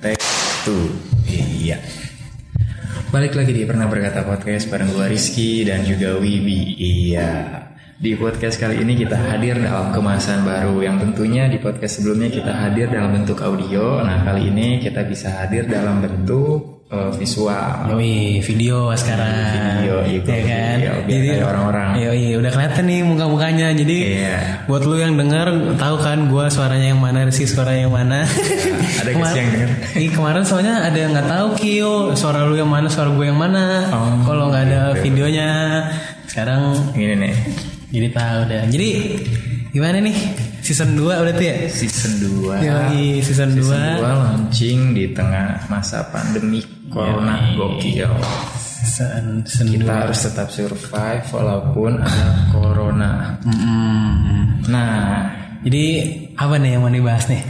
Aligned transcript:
Take 0.00 0.24
two. 0.64 0.88
Iya. 1.28 1.76
Balik 3.12 3.36
lagi 3.36 3.52
di 3.52 3.68
Pernah 3.68 3.84
Berkata 3.84 4.24
Podcast 4.24 4.72
bareng 4.72 4.96
gue 4.96 5.12
Rizky 5.12 5.60
dan 5.68 5.84
juga 5.84 6.16
Wibi. 6.16 6.72
Iya. 6.80 7.60
Di 8.00 8.16
podcast 8.16 8.56
kali 8.56 8.80
ini 8.80 8.96
kita 8.96 9.12
hadir 9.12 9.60
dalam 9.60 9.92
kemasan 9.92 10.40
baru 10.48 10.80
yang 10.80 10.96
tentunya 11.04 11.52
di 11.52 11.60
podcast 11.60 12.00
sebelumnya 12.00 12.32
kita 12.32 12.48
hadir 12.48 12.88
dalam 12.88 13.12
bentuk 13.12 13.44
audio. 13.44 14.00
Nah 14.00 14.24
kali 14.24 14.48
ini 14.48 14.80
kita 14.80 15.04
bisa 15.04 15.36
hadir 15.36 15.68
dalam 15.68 16.00
bentuk 16.00 16.79
uh, 16.90 17.10
visual. 17.14 17.94
Yoi, 17.94 18.42
video 18.42 18.90
sekarang. 18.98 19.86
Video, 19.86 19.98
itu 20.04 20.28
ya 20.28 20.42
kan? 20.44 20.76
video, 20.78 20.94
biar 21.06 21.20
kayak 21.22 21.46
orang-orang. 21.46 21.88
Yoi, 22.02 22.26
udah 22.36 22.50
kelihatan 22.50 22.84
nih 22.90 23.00
muka-mukanya. 23.06 23.68
Jadi 23.72 23.96
Iya. 24.20 24.38
buat 24.66 24.82
lu 24.84 24.98
yang 24.98 25.14
denger 25.14 25.78
tahu 25.78 25.96
kan 26.02 26.26
gua 26.26 26.50
suaranya 26.50 26.92
yang 26.92 27.00
mana, 27.00 27.26
Rizky 27.26 27.46
suaranya 27.46 27.86
yang 27.86 27.94
mana. 27.94 28.26
Ada 29.00 29.10
nggak 29.14 29.30
sih 29.30 29.38
yang 29.40 29.50
denger? 29.54 29.70
Iya, 29.96 30.08
kemarin 30.12 30.42
soalnya 30.44 30.74
ada 30.84 30.98
yang 30.98 31.10
nggak 31.14 31.28
tahu 31.30 31.46
Kio, 31.56 31.94
suara 32.18 32.44
lu 32.44 32.54
yang 32.58 32.70
mana, 32.70 32.86
suara 32.90 33.10
gue 33.14 33.26
yang 33.26 33.38
mana. 33.38 33.86
Oh, 33.94 34.26
Kalau 34.26 34.50
nggak 34.50 34.64
ada 34.70 34.82
videonya. 34.98 35.48
Sekarang 36.30 36.94
Ini 36.94 37.14
nih 37.18 37.34
jadi 37.90 38.08
tahu 38.14 38.38
deh. 38.46 38.62
Jadi 38.70 38.88
gimana 39.74 39.98
nih? 39.98 40.14
Season 40.60 40.92
2 40.92 41.02
berarti 41.02 41.44
ya? 41.44 41.56
season 41.72 42.12
2 42.44 42.60
Yoi, 42.68 43.04
season 43.24 43.50
2. 43.56 43.64
Season 43.64 43.82
2 43.98 44.04
launching 44.04 44.78
di 44.92 45.04
tengah 45.16 45.66
masa 45.72 46.04
pandemi 46.12 46.60
corona 46.92 47.56
gokil. 47.56 48.12
Season, 48.56 49.44
season 49.44 49.66
Kita 49.76 49.92
harus 50.06 50.18
tetap 50.20 50.48
survive 50.52 51.24
walaupun 51.32 52.00
ada 52.00 52.26
corona. 52.52 53.36
Mm-mm. 53.44 54.68
Nah, 54.68 55.28
Jadi 55.60 55.84
apa 56.40 56.56
nih 56.56 56.76
yang 56.76 56.88
mau 56.88 56.92
dibahas 56.92 57.28
nih? 57.28 57.44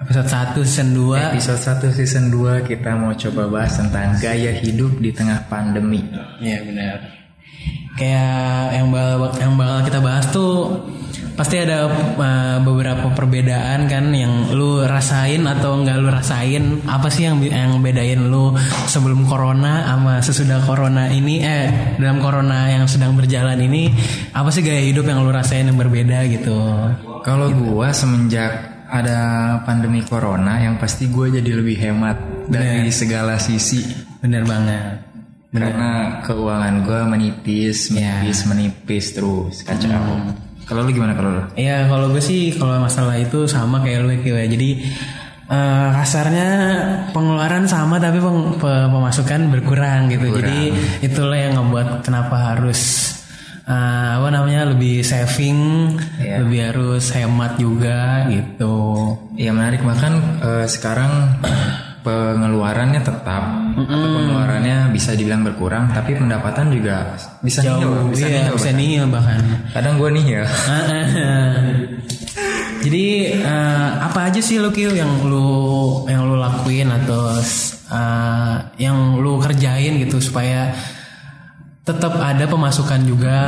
Episode 0.00 0.56
1 0.56 0.64
season 0.64 0.88
2 0.94 1.36
episode 1.36 1.60
1 1.90 1.98
season 1.98 2.24
2 2.32 2.64
kita 2.64 2.96
mau 2.96 3.12
coba 3.12 3.42
bahas 3.50 3.76
tentang 3.76 4.16
gaya 4.16 4.54
hidup 4.56 4.96
di 4.96 5.10
tengah 5.12 5.44
pandemi. 5.52 6.00
Iya 6.40 6.64
benar. 6.64 6.96
Kayak 7.98 8.78
yang 8.78 8.88
bakal, 8.94 9.16
yang 9.42 9.54
bakal 9.58 9.78
kita 9.90 9.98
bahas 9.98 10.24
tuh 10.30 10.54
pasti 11.38 11.62
ada 11.62 11.86
uh, 11.86 12.58
beberapa 12.66 13.14
perbedaan 13.14 13.86
kan 13.86 14.10
yang 14.10 14.50
lu 14.50 14.82
rasain 14.82 15.46
atau 15.46 15.78
nggak 15.78 15.96
lu 16.02 16.10
rasain. 16.10 16.82
Apa 16.82 17.06
sih 17.06 17.30
yang 17.30 17.38
yang 17.46 17.78
bedain 17.78 18.26
lu 18.26 18.50
sebelum 18.90 19.22
corona 19.30 19.86
sama 19.86 20.18
sesudah 20.18 20.66
corona 20.66 21.06
ini 21.06 21.38
eh 21.46 21.94
dalam 22.02 22.18
corona 22.18 22.66
yang 22.74 22.90
sedang 22.90 23.14
berjalan 23.14 23.62
ini 23.62 23.86
apa 24.34 24.50
sih 24.50 24.66
gaya 24.66 24.82
hidup 24.82 25.06
yang 25.06 25.22
lu 25.22 25.30
rasain 25.30 25.70
yang 25.70 25.78
berbeda 25.78 26.26
gitu? 26.26 26.58
Kalau 27.22 27.54
gua 27.54 27.94
semenjak 27.94 28.82
ada 28.88 29.20
pandemi 29.68 30.00
corona 30.00 30.64
yang 30.64 30.80
pasti 30.80 31.12
gue 31.12 31.28
jadi 31.38 31.50
lebih 31.60 31.76
hemat 31.76 32.16
dari 32.48 32.88
segala 32.88 33.36
sisi. 33.36 33.84
Bener 34.24 34.48
banget. 34.48 35.04
Karena 35.52 36.20
keuangan 36.24 36.84
gue 36.84 37.00
menipis, 37.08 37.92
Ya. 37.92 38.20
menipis, 38.24 38.40
menipis 38.48 39.06
terus 39.12 39.60
kacau. 39.64 40.47
Kalau 40.68 40.84
lu 40.84 40.92
gimana 40.92 41.16
kalau 41.16 41.30
lu? 41.32 41.42
Iya 41.56 41.88
kalau 41.88 42.12
gue 42.12 42.20
sih 42.20 42.52
kalau 42.54 42.76
masalah 42.78 43.16
itu 43.16 43.48
sama 43.48 43.80
kayak 43.80 44.04
lu 44.04 44.12
ya. 44.14 44.44
Jadi 44.44 44.84
eh, 45.48 45.88
kasarnya 45.90 46.48
pengeluaran 47.10 47.64
sama 47.64 47.96
tapi 47.96 48.20
peng- 48.20 48.60
pe- 48.60 48.86
pemasukan 48.86 49.48
berkurang 49.48 50.12
gitu. 50.12 50.28
Jadi 50.30 50.76
itulah 51.00 51.40
yang 51.40 51.56
ngebuat 51.56 52.04
kenapa 52.04 52.52
harus 52.52 53.10
eh, 53.64 54.10
apa 54.16 54.28
namanya 54.28 54.68
lebih 54.68 55.00
saving, 55.00 55.92
Iya. 56.20 56.44
lebih 56.44 56.60
harus 56.68 57.04
hemat 57.12 57.56
juga 57.56 58.28
gitu. 58.28 58.76
Ya 59.34 59.56
menarik 59.56 59.80
bahkan 59.80 60.20
eh, 60.40 60.66
sekarang 60.68 61.40
pengeluarannya 62.02 63.00
tetap 63.02 63.42
atau 63.74 64.08
pengeluarannya 64.14 64.94
bisa 64.94 65.18
dibilang 65.18 65.42
berkurang 65.42 65.90
tapi 65.90 66.14
pendapatan 66.14 66.70
juga 66.70 67.18
bisa 67.42 67.60
nihil, 67.64 68.10
bisa 68.14 68.26
iya, 68.30 68.38
nihil 68.46 68.54
bisa 68.54 68.70
bahkan. 68.70 68.78
nihil 68.78 69.04
bahkan. 69.10 69.40
Kadang 69.74 69.94
gue 69.98 70.10
nih 70.14 70.24
ya. 70.26 70.44
Jadi 72.78 73.06
eh, 73.42 73.90
apa 73.98 74.30
aja 74.30 74.38
sih 74.38 74.62
lu 74.62 74.70
Kil 74.70 74.94
yang 74.94 75.26
lu 75.26 75.46
yang 76.06 76.30
lu 76.30 76.38
lakuin 76.38 76.88
atau 76.88 77.34
eh, 77.90 78.54
yang 78.78 79.18
lu 79.18 79.42
kerjain 79.42 79.98
gitu 79.98 80.22
supaya 80.22 80.70
tetap 81.82 82.20
ada 82.20 82.44
pemasukan 82.44 83.00
juga 83.02 83.38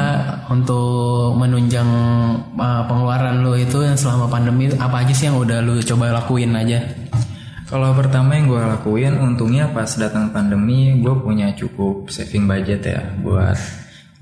untuk 0.51 1.39
menunjang 1.39 1.89
eh, 2.59 2.83
pengeluaran 2.91 3.47
lu 3.47 3.55
itu 3.55 3.87
yang 3.87 3.95
selama 3.95 4.27
pandemi 4.27 4.67
apa 4.75 5.07
aja 5.07 5.13
sih 5.15 5.31
yang 5.31 5.39
udah 5.39 5.63
lu 5.63 5.79
coba 5.79 6.11
lakuin 6.11 6.51
aja? 6.59 6.83
Kalau 7.71 7.95
pertama 7.95 8.35
yang 8.35 8.51
gue 8.51 8.59
lakuin 8.59 9.15
untungnya 9.15 9.71
pas 9.71 9.87
datang 9.95 10.35
pandemi 10.35 10.99
gue 10.99 11.15
punya 11.23 11.55
cukup 11.55 12.11
saving 12.11 12.51
budget 12.51 12.83
ya 12.83 13.15
buat 13.23 13.55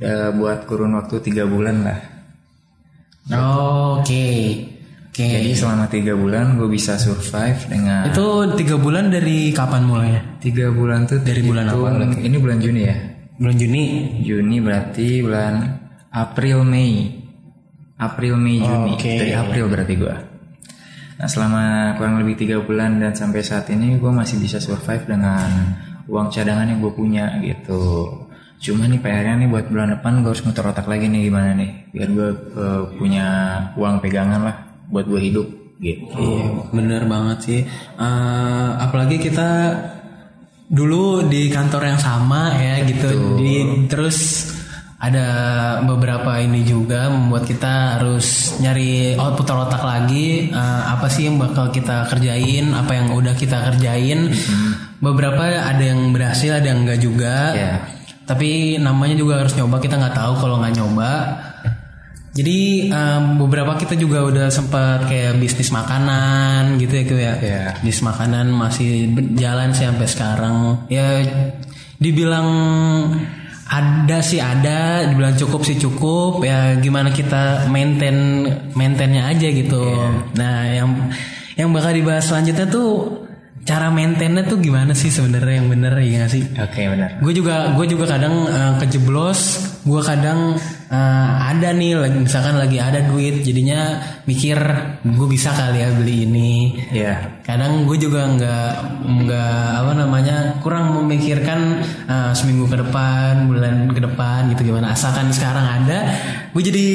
ya, 0.04 0.36
buat 0.36 0.68
kurun 0.68 0.92
waktu 1.00 1.16
tiga 1.24 1.48
bulan 1.48 1.80
lah. 1.80 2.00
Oke, 4.04 4.28
oke. 5.08 5.24
Jadi 5.24 5.50
selama 5.56 5.88
tiga 5.88 6.12
bulan 6.12 6.60
gue 6.60 6.68
bisa 6.68 7.00
survive 7.00 7.72
dengan 7.72 8.12
Itu 8.12 8.52
tiga 8.52 8.76
bulan 8.76 9.08
dari 9.08 9.48
kapan 9.56 9.84
mulainya? 9.84 10.22
tiga 10.44 10.68
bulan 10.68 11.08
tuh 11.08 11.20
Dari 11.24 11.40
bulan 11.40 11.72
apa 11.72 12.04
Ini 12.20 12.36
bulan 12.36 12.60
Juni 12.60 12.80
ya. 12.84 12.96
Bulan 13.40 13.56
Juni. 13.56 13.84
Juni 14.28 14.56
berarti 14.60 15.24
bulan 15.24 15.54
April 16.12 16.68
Mei. 16.68 17.16
April 17.96 18.36
Mei 18.36 18.60
Juni. 18.60 18.92
Oke. 18.92 19.12
Dari 19.24 19.32
April 19.32 19.64
berarti 19.72 19.94
gua. 19.96 20.27
Nah 21.18 21.26
selama 21.26 21.94
kurang 21.98 22.22
lebih 22.22 22.38
tiga 22.38 22.62
bulan 22.62 23.02
dan 23.02 23.10
sampai 23.10 23.42
saat 23.42 23.66
ini 23.74 23.98
gue 23.98 24.12
masih 24.14 24.38
bisa 24.38 24.62
survive 24.62 25.02
dengan 25.02 25.74
uang 26.06 26.30
cadangan 26.30 26.70
yang 26.70 26.78
gue 26.78 26.94
punya 26.94 27.42
gitu. 27.42 28.06
Cuma 28.58 28.86
nih 28.86 29.02
PR-nya 29.02 29.34
nih 29.42 29.50
buat 29.50 29.66
bulan 29.70 29.98
depan 29.98 30.22
gue 30.22 30.30
harus 30.30 30.46
muter 30.46 30.62
otak 30.66 30.86
lagi 30.86 31.10
nih 31.10 31.30
gimana 31.30 31.54
nih 31.58 31.70
biar 31.90 32.08
gue 32.10 32.30
eh, 32.54 32.82
punya 32.98 33.26
uang 33.74 33.98
pegangan 33.98 34.40
lah 34.46 34.56
buat 34.90 35.06
gue 35.10 35.20
hidup 35.20 35.46
gitu. 35.82 36.06
Iya, 36.14 36.46
bener 36.70 37.02
banget 37.06 37.38
sih. 37.42 37.60
Eh, 37.98 38.70
apalagi 38.78 39.18
kita 39.18 39.50
dulu 40.70 41.26
di 41.26 41.50
kantor 41.50 41.82
yang 41.94 42.00
sama 42.00 42.54
ya 42.54 42.74
gitu. 42.86 43.38
Di, 43.38 43.86
terus 43.90 44.18
ada 44.98 45.26
beberapa 45.86 46.42
ini 46.42 46.66
juga 46.66 47.06
membuat 47.06 47.46
kita 47.46 47.98
harus 47.98 48.58
nyari 48.58 49.14
output 49.14 49.46
otak 49.46 49.82
lagi. 49.86 50.50
Eh, 50.50 50.82
apa 50.90 51.06
sih 51.06 51.30
yang 51.30 51.38
bakal 51.38 51.70
kita 51.70 52.10
kerjain? 52.10 52.74
Apa 52.74 52.98
yang 52.98 53.14
udah 53.14 53.38
kita 53.38 53.62
kerjain? 53.70 54.34
Beberapa 54.98 55.46
ada 55.46 55.78
yang 55.78 56.10
berhasil, 56.10 56.50
ada 56.50 56.66
yang 56.66 56.82
enggak 56.82 56.98
juga. 56.98 57.54
Iya. 57.54 57.74
Tapi 58.26 58.82
namanya 58.82 59.14
juga 59.14 59.38
harus 59.38 59.54
nyoba. 59.54 59.78
Kita 59.78 60.02
nggak 60.02 60.18
tahu 60.18 60.34
kalau 60.42 60.58
nggak 60.58 60.74
nyoba. 60.74 61.12
Jadi 62.34 62.90
em, 62.90 63.22
beberapa 63.38 63.78
kita 63.78 63.98
juga 63.98 64.22
udah 64.22 64.46
sempat 64.50 65.10
kayak 65.10 65.42
bisnis 65.42 65.74
makanan 65.74 66.78
gitu 66.82 66.92
ya 66.98 67.04
Kyo 67.06 67.18
ya. 67.18 67.34
Iya. 67.38 67.64
Bisnis 67.86 68.02
makanan 68.02 68.50
masih 68.50 69.14
berjalan 69.14 69.70
sih 69.74 69.86
sampai 69.86 70.06
sekarang. 70.10 70.56
Ya 70.90 71.22
dibilang 72.02 72.46
ada 73.68 74.18
sih 74.24 74.40
ada, 74.40 75.04
dibilang 75.04 75.36
cukup 75.36 75.60
sih 75.62 75.76
cukup. 75.76 76.40
Ya 76.42 76.74
gimana 76.80 77.12
kita 77.12 77.68
maintain 77.68 78.48
maintainnya 78.72 79.28
aja 79.28 79.48
gitu. 79.52 79.84
Nah 80.34 80.72
yang 80.72 81.12
yang 81.54 81.68
bakal 81.70 81.92
dibahas 81.92 82.24
selanjutnya 82.26 82.66
tuh 82.66 83.27
cara 83.68 83.92
maintainnya 83.92 84.42
tuh 84.42 84.56
gimana 84.56 84.96
sih 84.96 85.12
sebenarnya 85.12 85.60
yang 85.60 85.68
bener 85.68 85.92
ya 86.00 86.24
nggak 86.24 86.32
sih? 86.32 86.40
Oke 86.56 86.88
benar. 86.88 87.20
gue 87.20 87.32
juga 87.36 87.76
gue 87.76 87.84
juga 87.86 88.04
kadang 88.08 88.48
eh, 88.48 88.72
kejeblos 88.80 89.40
gue 89.84 90.00
kadang 90.00 90.56
eh, 90.88 91.28
ada 91.44 91.68
nih 91.70 91.92
lagi 91.94 92.16
misalkan 92.18 92.56
lagi 92.56 92.80
ada 92.80 93.04
duit 93.04 93.44
jadinya 93.44 94.00
mikir 94.24 94.56
gue 95.04 95.28
bisa 95.28 95.52
kali 95.52 95.80
ya 95.80 95.92
beli 95.92 96.24
ini 96.24 96.52
Iya. 96.88 97.44
kadang 97.44 97.84
gue 97.84 97.96
juga 97.96 98.24
nggak 98.26 98.72
nggak 99.04 99.64
apa 99.78 99.92
namanya 99.94 100.36
kurang 100.60 100.96
memikirkan 100.96 101.84
eh, 102.08 102.32
seminggu 102.32 102.64
ke 102.66 102.76
depan 102.80 103.46
bulan 103.46 103.92
ke 103.92 104.00
depan 104.00 104.48
gitu 104.52 104.72
gimana 104.72 104.96
asalkan 104.96 105.28
sekarang 105.28 105.84
ada 105.84 105.98
gue 106.50 106.62
jadi 106.64 106.86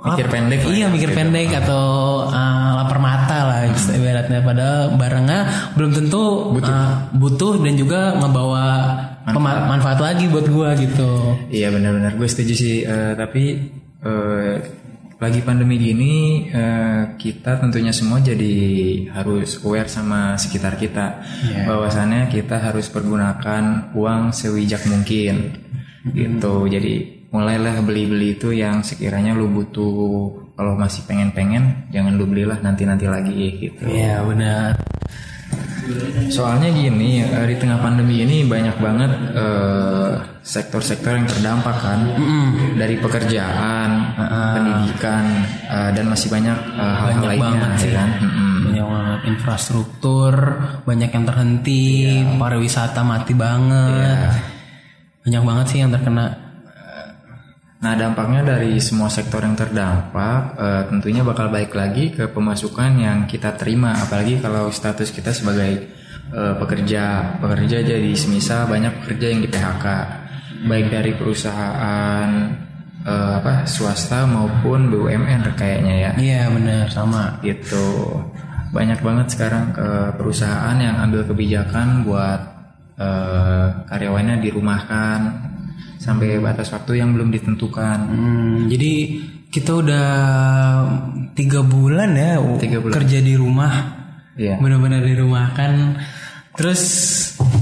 Mikir 0.00 0.26
pendek 0.32 0.64
iya 0.64 0.84
ya, 0.84 0.86
mikir 0.88 1.12
pendek 1.12 1.52
atau 1.60 1.84
eh, 2.24 2.70
lapar 2.80 2.98
mata 2.98 3.38
lah 3.44 3.60
ibaratnya. 3.68 4.40
Padahal 4.40 4.96
barangnya 4.96 5.40
belum 5.76 5.90
tentu 5.92 6.56
eh, 6.56 6.88
butuh 7.12 7.60
dan 7.60 7.74
juga 7.76 8.16
ngebawa 8.16 8.64
pema- 9.28 9.68
manfaat 9.68 10.00
lagi 10.00 10.24
buat 10.26 10.48
gua 10.48 10.72
gitu. 10.74 11.36
Iya 11.52 11.68
benar-benar. 11.68 12.16
Gue 12.16 12.28
setuju 12.28 12.54
sih 12.56 12.76
Eh, 12.80 13.12
tapi 13.12 13.60
eh, 14.00 14.54
lagi 15.20 15.44
pandemi 15.44 15.76
gini 15.76 16.48
eh, 16.48 17.12
kita 17.20 17.60
tentunya 17.60 17.92
semua 17.92 18.24
jadi 18.24 18.56
harus 19.12 19.60
aware 19.60 19.84
sama 19.84 20.40
sekitar 20.40 20.80
kita. 20.80 21.20
Bahwasannya 21.68 22.32
kita 22.32 22.56
harus 22.56 22.88
pergunakan 22.88 23.92
uang 23.92 24.32
sewijak 24.32 24.80
mungkin. 24.88 25.60
Gitu. 26.08 26.54
Jadi 26.72 27.19
mulailah 27.30 27.78
beli-beli 27.82 28.34
itu 28.36 28.50
yang 28.50 28.82
sekiranya 28.82 29.34
lu 29.34 29.46
butuh. 29.48 30.50
Kalau 30.54 30.76
masih 30.76 31.08
pengen-pengen 31.08 31.88
jangan 31.88 32.20
lu 32.20 32.28
belilah 32.28 32.60
nanti-nanti 32.60 33.08
lagi 33.08 33.70
gitu. 33.70 33.88
Iya 33.88 34.20
benar. 34.26 34.76
Soalnya 36.30 36.70
gini, 36.70 37.24
di 37.24 37.56
tengah 37.58 37.80
pandemi 37.82 38.22
ini 38.22 38.46
banyak 38.46 38.76
banget 38.78 39.10
eh, 39.34 40.10
sektor-sektor 40.44 41.16
yang 41.16 41.26
terdampak 41.26 41.74
kan, 41.80 42.00
dari 42.78 42.94
pekerjaan, 43.00 43.88
pendidikan, 44.54 45.24
eh, 45.66 45.90
dan 45.96 46.04
masih 46.06 46.28
banyak 46.30 46.58
eh, 46.76 46.94
hal-hal 46.94 47.08
Banyak 47.18 47.30
lainnya, 47.34 47.42
banget 47.50 47.70
sih. 47.80 47.90
ya 47.90 47.98
kan? 47.98 48.08
Mm-mm. 48.22 48.54
banyak 48.68 48.86
banget. 48.86 49.18
Infrastruktur 49.32 50.32
banyak 50.84 51.10
yang 51.10 51.24
terhenti 51.26 51.82
pariwisata 52.38 53.00
mati 53.02 53.32
banget. 53.34 54.30
Banyak 55.26 55.42
banget 55.42 55.66
sih 55.74 55.78
yang 55.82 55.90
terkena 55.90 56.49
Nah 57.80 57.96
dampaknya 57.96 58.44
dari 58.44 58.76
semua 58.76 59.08
sektor 59.08 59.40
yang 59.40 59.56
terdampak 59.56 60.52
eh, 60.60 60.82
tentunya 60.92 61.24
bakal 61.24 61.48
baik 61.48 61.72
lagi 61.72 62.12
ke 62.12 62.28
pemasukan 62.28 62.92
yang 63.00 63.24
kita 63.24 63.56
terima. 63.56 63.96
Apalagi 63.96 64.36
kalau 64.36 64.68
status 64.68 65.08
kita 65.08 65.32
sebagai 65.32 65.88
eh, 66.28 66.54
pekerja 66.60 67.36
pekerja 67.40 67.80
jadi 67.80 68.12
semisal 68.12 68.68
banyak 68.68 69.00
pekerja 69.00 69.26
yang 69.32 69.40
di 69.40 69.48
PHK 69.48 69.86
baik 70.68 70.86
dari 70.92 71.12
perusahaan 71.16 72.28
eh, 73.00 73.32
apa 73.40 73.64
swasta 73.64 74.28
maupun 74.28 74.92
BUMN 74.92 75.56
kayaknya 75.56 75.94
ya. 75.96 76.10
Iya 76.20 76.42
bener 76.52 76.84
sama. 76.92 77.40
Gitu. 77.40 78.12
Banyak 78.76 79.00
banget 79.00 79.32
sekarang 79.32 79.72
ke 79.72 80.20
perusahaan 80.20 80.76
yang 80.76 81.00
ambil 81.00 81.24
kebijakan 81.24 82.04
buat 82.04 82.60
karyawannya 83.88 84.44
dirumahkan 84.44 85.49
sampai 86.00 86.40
batas 86.40 86.72
waktu 86.72 87.04
yang 87.04 87.12
belum 87.12 87.28
ditentukan. 87.28 87.98
Hmm, 88.08 88.56
jadi 88.72 88.92
kita 89.52 89.70
udah 89.76 90.08
tiga 91.36 91.60
bulan 91.60 92.16
ya 92.16 92.40
Tiga 92.56 92.80
bulan. 92.80 92.94
kerja 92.96 93.18
di 93.20 93.34
rumah. 93.36 94.00
Iya. 94.40 94.56
benar-benar 94.56 95.04
di 95.04 95.12
rumah 95.20 95.52
kan 95.52 96.00
terus 96.56 96.80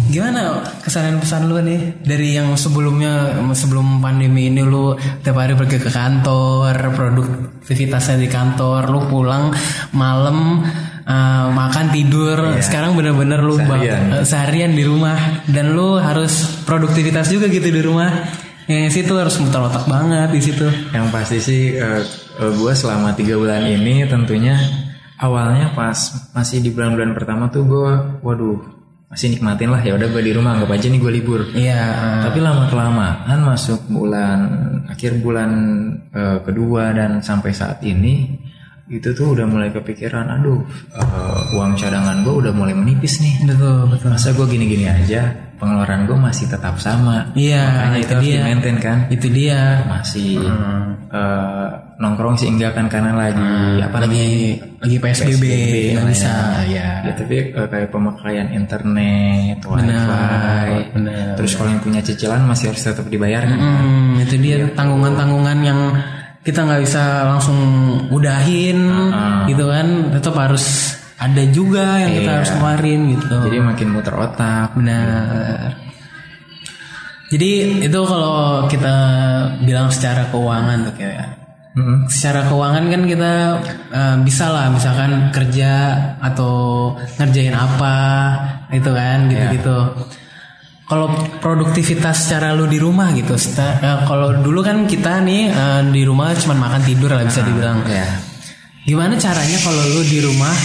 gimana 0.09 0.63
kesan 0.79 1.19
pesan 1.19 1.51
lu 1.51 1.59
nih? 1.59 2.07
Dari 2.07 2.39
yang 2.39 2.55
sebelumnya 2.55 3.35
sebelum 3.51 3.99
pandemi 3.99 4.47
ini 4.47 4.63
lu 4.63 4.95
tiap 5.21 5.43
hari 5.43 5.59
pergi 5.59 5.83
ke 5.83 5.91
kantor 5.91 6.71
produktivitasnya 6.95 8.23
di 8.23 8.29
kantor 8.31 8.95
lu 8.95 9.01
pulang 9.11 9.51
malam 9.91 10.63
eh, 11.09 11.47
makan 11.49 11.87
tidur. 11.89 12.37
Sekarang 12.61 12.93
bener-bener 12.93 13.41
lu 13.41 13.57
bak- 13.57 13.81
Seharian. 13.81 14.03
eh, 14.13 14.25
seharian 14.25 14.73
di 14.73 14.85
rumah. 14.85 15.17
Dan 15.45 15.73
lu 15.73 15.97
harus 15.97 16.63
produktivitas 16.63 17.29
juga 17.29 17.49
gitu 17.49 17.67
di 17.67 17.81
rumah. 17.81 18.29
Yang 18.69 19.01
situ 19.01 19.13
harus 19.13 19.41
muter 19.41 19.65
otak 19.65 19.85
banget 19.85 20.29
di 20.29 20.41
situ. 20.41 20.69
Yang 20.93 21.07
pasti 21.09 21.39
sih 21.41 21.63
gue 22.39 22.73
selama 22.73 23.11
tiga 23.13 23.35
bulan 23.35 23.65
ini 23.65 24.05
tentunya 24.05 24.61
awalnya 25.17 25.73
pas 25.73 25.97
masih 26.31 26.61
di 26.61 26.71
bulan-bulan 26.71 27.11
pertama 27.11 27.49
tuh 27.49 27.65
gue 27.65 27.91
waduh 28.21 28.61
masih 29.09 29.33
nikmatin 29.33 29.73
lah. 29.73 29.81
Ya 29.81 29.97
udah 29.97 30.07
gue 30.07 30.21
di 30.21 30.37
rumah 30.37 30.53
anggap 30.55 30.69
aja 30.71 30.87
nih 30.87 31.01
gue 31.01 31.11
libur. 31.11 31.41
iya. 31.57 31.81
Eh, 31.81 32.23
Tapi 32.29 32.39
lama 32.39 32.69
kelamaan 32.69 33.41
masuk 33.41 33.89
bulan 33.89 34.39
akhir 34.87 35.17
bulan 35.19 35.51
eh, 36.13 36.39
kedua 36.45 36.93
dan 36.93 37.25
sampai 37.25 37.57
saat 37.57 37.81
ini 37.81 38.37
itu 38.89 39.13
tuh 39.13 39.37
udah 39.37 39.45
mulai 39.45 39.69
kepikiran 39.69 40.25
aduh 40.33 40.65
eh, 40.97 41.57
uang 41.57 41.77
cadangan 41.77 42.25
gue 42.25 42.35
udah 42.45 42.53
mulai 42.57 42.73
menipis 42.73 43.21
nih. 43.21 43.45
betul 43.45 43.85
betul. 43.93 44.09
Masa 44.17 44.33
gue 44.33 44.47
gini-gini 44.49 44.89
aja 44.89 45.29
pengeluaran 45.59 46.07
gue 46.07 46.17
masih 46.17 46.47
tetap 46.49 46.79
sama. 46.81 47.29
iya 47.37 47.91
Makanya 47.91 47.99
itu 48.01 48.15
dia. 48.23 48.33
di 48.41 48.47
maintain 48.49 48.77
kan. 48.81 48.99
itu 49.13 49.27
dia. 49.29 49.85
Masih 49.85 50.41
eh, 51.13 51.69
nongkrong 51.99 52.39
sih 52.41 52.49
enggak 52.49 52.73
kan 52.81 52.87
karena 52.89 53.13
lagi. 53.13 53.83
Apa 53.85 54.09
lagi 54.09 54.57
lagi 54.81 54.97
PSBB 54.97 55.45
namanya. 55.93 56.09
bisa. 56.09 56.33
Ya 57.05 57.13
tapi 57.13 57.37
eh, 57.53 57.69
kayak 57.69 57.93
pemakaian 57.93 58.49
internet 58.57 59.61
wifi. 59.69 59.85
benar. 60.97 61.37
terus 61.37 61.53
kalau 61.61 61.69
yang 61.77 61.83
punya 61.85 62.01
cicilan 62.01 62.41
masih 62.49 62.73
harus 62.73 62.83
tetap 62.89 63.05
dibayar 63.11 63.45
kan? 63.45 63.59
Hmm, 63.59 64.17
itu 64.23 64.35
dia 64.41 64.65
tanggungan-tanggungan 64.73 65.59
yang 65.61 65.81
kita 66.41 66.61
nggak 66.63 66.83
bisa 66.83 67.03
langsung 67.27 67.59
udahin 68.09 68.79
gitu 69.47 69.65
kan 69.65 69.87
tetap 70.11 70.35
harus 70.35 70.65
ada 71.19 71.43
juga 71.51 71.99
yang 71.99 72.15
kita 72.15 72.31
Iya. 72.31 72.37
harus 72.39 72.51
keluarin 72.53 73.01
gitu 73.13 73.37
jadi 73.45 73.59
makin 73.61 73.89
muter 73.91 74.15
otak 74.15 74.69
benar 74.75 75.75
jadi 77.29 77.51
itu 77.85 78.01
kalau 78.01 78.65
kita 78.67 78.95
bilang 79.61 79.93
secara 79.93 80.25
keuangan 80.33 80.89
tuh 80.89 80.95
kayak 80.97 81.29
Mm-mm. 81.77 82.09
secara 82.09 82.49
keuangan 82.49 82.85
kan 82.89 83.03
kita 83.05 83.33
eh, 83.93 84.17
bisa 84.25 84.45
lah 84.49 84.67
misalkan 84.73 85.29
kerja 85.31 85.73
atau 86.19 86.55
ngerjain 87.21 87.53
apa 87.53 87.97
itu 88.73 88.91
kan 88.91 89.29
gitu-gitu. 89.29 89.79
Kalau 90.89 91.13
produktivitas 91.45 92.25
secara 92.25 92.57
lu 92.57 92.65
di 92.65 92.81
rumah 92.81 93.13
gitu, 93.13 93.37
eh, 93.37 93.99
kalau 94.09 94.41
dulu 94.41 94.65
kan 94.65 94.89
kita 94.89 95.21
nih 95.21 95.53
eh, 95.53 95.81
di 95.93 96.01
rumah 96.09 96.33
cuma 96.41 96.57
makan 96.57 96.81
tidur 96.81 97.13
lah 97.13 97.29
bisa 97.29 97.45
dibilang. 97.45 97.85
ya 97.85 98.09
Gimana 98.89 99.21
caranya 99.21 99.61
kalau 99.61 99.85
lu 99.93 100.01
di 100.01 100.25
rumah 100.25 100.57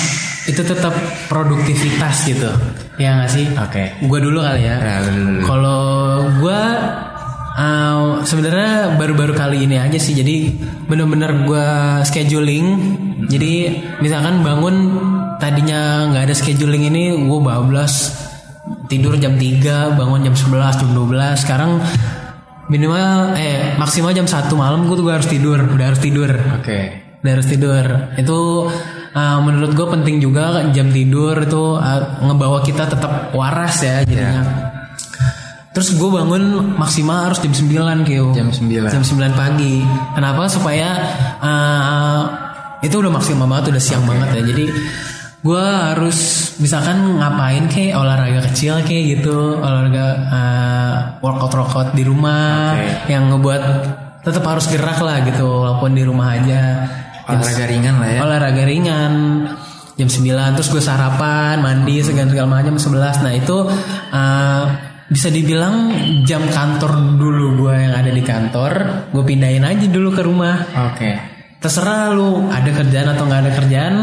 itu 0.47 0.63
tetap 0.63 0.95
produktivitas 1.27 2.23
gitu? 2.23 2.47
Ya 2.95 3.19
nggak 3.19 3.31
sih? 3.35 3.51
oke 3.51 3.83
Gue 4.07 4.19
dulu 4.23 4.39
kali 4.39 4.63
ya. 4.63 4.79
Dulu. 5.03 5.43
Kalau 5.43 5.83
gue 6.39 6.61
uh, 7.59 8.23
sebenarnya 8.23 8.95
baru-baru 8.95 9.35
kali 9.35 9.67
ini 9.67 9.75
aja 9.75 9.99
sih. 9.99 10.15
Jadi 10.15 10.55
bener-bener 10.87 11.43
gue 11.43 11.67
scheduling. 12.07 12.95
Jadi 13.27 13.75
misalkan 13.99 14.39
bangun 14.39 14.75
tadinya 15.43 16.07
nggak 16.07 16.31
ada 16.31 16.35
scheduling 16.35 16.87
ini 16.87 17.11
gue 17.27 17.39
bablas 17.43 18.23
tidur 18.93 19.17
jam 19.17 19.33
3 19.33 19.97
bangun 19.97 20.21
jam 20.29 20.35
11 20.37 20.81
jam 20.85 20.89
12 20.93 21.41
sekarang 21.41 21.81
minimal 22.69 23.35
eh 23.35 23.75
maksimal 23.75 24.13
jam 24.13 24.29
1 24.29 24.47
malam 24.53 24.85
gue 24.85 24.95
tuh 24.95 25.05
harus 25.09 25.27
tidur 25.27 25.57
udah 25.57 25.85
harus 25.89 26.01
tidur. 26.01 26.31
Oke. 26.61 26.79
Udah 27.23 27.31
harus 27.39 27.47
tidur. 27.47 27.85
Itu 28.19 28.69
uh, 29.15 29.37
menurut 29.41 29.71
gue 29.73 29.87
penting 29.89 30.21
juga 30.21 30.63
jam 30.71 30.93
tidur 30.93 31.35
itu 31.41 31.63
uh, 31.79 32.21
ngebawa 32.23 32.61
kita 32.61 32.85
tetap 32.85 33.33
waras 33.33 33.81
ya 33.81 34.03
jadinya. 34.05 34.43
Terus 35.73 35.97
gue 35.97 36.05
bangun 36.05 36.77
maksimal 36.77 37.33
harus 37.33 37.41
jam 37.41 37.49
9 37.49 38.05
Kyo 38.05 38.29
Jam 38.37 38.53
9. 38.53 38.93
jam 38.93 39.01
9 39.01 39.33
pagi. 39.33 39.81
Kenapa? 40.13 40.45
Supaya 40.45 40.89
uh, 41.41 42.21
itu 42.85 42.93
udah 42.93 43.09
maksimal 43.09 43.49
banget 43.49 43.73
udah 43.73 43.81
siang 43.81 44.05
banget 44.05 44.37
ya. 44.37 44.41
Jadi 44.53 44.65
gue 45.43 45.59
harus 45.59 46.19
misalkan 46.63 47.19
ngapain 47.19 47.67
kayak 47.67 47.99
olahraga 47.99 48.47
kecil 48.47 48.79
kayak 48.87 49.19
gitu 49.19 49.59
olahraga 49.59 50.05
uh, 50.31 50.95
workout 51.19 51.51
workout 51.51 51.89
di 51.91 52.07
rumah 52.07 52.79
Oke. 52.79 53.11
yang 53.11 53.27
ngebuat 53.27 53.63
tetap 54.23 54.43
harus 54.47 54.71
gerak 54.71 55.03
lah 55.03 55.19
gitu 55.27 55.43
walaupun 55.43 55.91
di 55.91 56.03
rumah 56.07 56.39
aja. 56.39 56.87
Olahraga 57.27 57.65
ringan 57.67 57.95
lah 57.99 58.09
ya. 58.09 58.19
olahraga 58.23 58.63
ringan. 58.63 59.13
Jam 59.93 60.09
9 60.09 60.57
terus 60.57 60.73
gue 60.73 60.81
sarapan 60.81 61.61
mandi 61.61 62.01
segala 62.01 62.25
segala 62.25 62.49
macam 62.49 62.81
11 62.81 63.29
nah 63.29 63.33
itu 63.37 63.57
uh, 64.09 64.65
bisa 65.05 65.29
dibilang 65.29 65.93
jam 66.25 66.41
kantor 66.49 67.13
dulu 67.13 67.61
gue 67.61 67.75
yang 67.77 67.93
ada 67.93 68.09
di 68.09 68.25
kantor 68.25 68.71
gue 69.13 69.23
pindahin 69.27 69.61
aja 69.67 69.85
dulu 69.91 70.09
ke 70.15 70.23
rumah. 70.23 70.55
Oke. 70.89 71.11
Terserah 71.59 72.09
lu 72.15 72.47
ada 72.47 72.71
kerjaan 72.73 73.11
atau 73.11 73.23
nggak 73.27 73.41
ada 73.43 73.51
kerjaan 73.53 73.95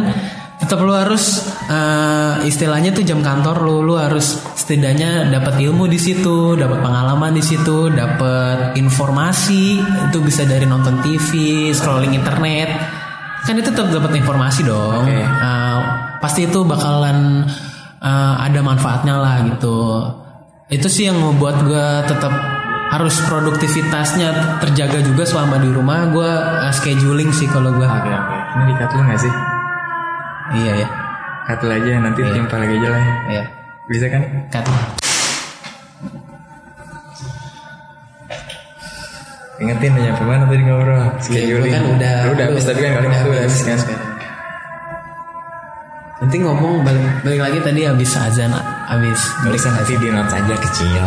tetap 0.60 0.84
lu 0.84 0.92
harus 0.92 1.40
uh, 1.72 2.44
istilahnya 2.44 2.92
tuh 2.92 3.00
jam 3.00 3.24
kantor 3.24 3.64
lu 3.64 3.80
lu 3.80 3.96
harus 3.96 4.44
setidaknya 4.52 5.32
dapat 5.32 5.56
ilmu 5.56 5.88
di 5.88 5.96
situ 5.96 6.52
dapat 6.52 6.84
pengalaman 6.84 7.32
di 7.32 7.40
situ 7.40 7.88
dapat 7.88 8.76
informasi 8.76 9.80
itu 9.80 10.18
bisa 10.20 10.44
dari 10.44 10.68
nonton 10.68 11.00
TV 11.00 11.30
scrolling 11.72 12.12
internet. 12.12 12.68
Kan 13.40 13.56
itu 13.56 13.72
tetap 13.72 13.88
dapat 13.88 14.20
informasi 14.20 14.60
dong. 14.68 15.08
Oke. 15.08 15.16
Uh, 15.16 15.80
pasti 16.20 16.44
itu 16.44 16.60
bakalan 16.68 17.48
uh, 18.04 18.34
ada 18.36 18.60
manfaatnya 18.60 19.16
lah 19.16 19.40
gitu. 19.48 20.04
Itu 20.68 20.92
sih 20.92 21.08
yang 21.08 21.16
membuat 21.16 21.64
gue 21.64 21.88
tetap 22.04 22.30
harus 22.92 23.16
produktivitasnya 23.32 24.60
terjaga 24.60 25.00
juga 25.00 25.24
selama 25.24 25.56
di 25.56 25.72
rumah. 25.72 26.12
Gue 26.12 26.28
uh, 26.28 26.68
scheduling 26.68 27.32
sih 27.32 27.48
kalau 27.48 27.72
gue 27.72 27.88
oke 27.88 28.12
oke. 28.12 28.36
Ini 28.60 28.62
dikat 28.76 28.90
lu 28.92 29.02
nggak 29.08 29.22
sih 29.24 29.49
iya 30.56 30.72
ya. 30.84 30.88
Cut 31.50 31.66
aja 31.66 31.92
nanti 31.98 32.20
timpal 32.22 32.58
lagi 32.62 32.74
aja 32.78 32.88
lah 32.94 33.04
iya. 33.30 33.44
Bisa 33.90 34.06
kan? 34.06 34.22
Cut 34.50 34.66
ingetin 39.60 39.92
aja 39.92 40.02
nyampe 40.08 40.24
mana 40.24 40.44
tadi 40.48 40.62
ngobrol? 40.64 41.04
Scheduling 41.20 41.72
kan 41.72 41.84
udah 41.84 42.14
Lu 42.24 42.30
udah 42.32 42.46
habis 42.48 42.64
tapi 42.64 42.80
kan 42.80 42.92
kali 42.96 43.06
udah 43.12 43.20
habis 43.44 43.62
kan? 43.62 43.78
nanti 46.20 46.36
ngomong 46.36 46.84
balik, 46.84 47.00
balik 47.24 47.40
lagi 47.40 47.58
tadi 47.64 47.80
habis 47.88 48.12
azan 48.12 48.52
habis 48.52 49.20
Gak 49.40 49.56
usah 49.56 49.72
nanti 49.72 49.96
di 49.96 50.08
notes 50.12 50.34
aja 50.36 50.54
kecil. 50.56 51.04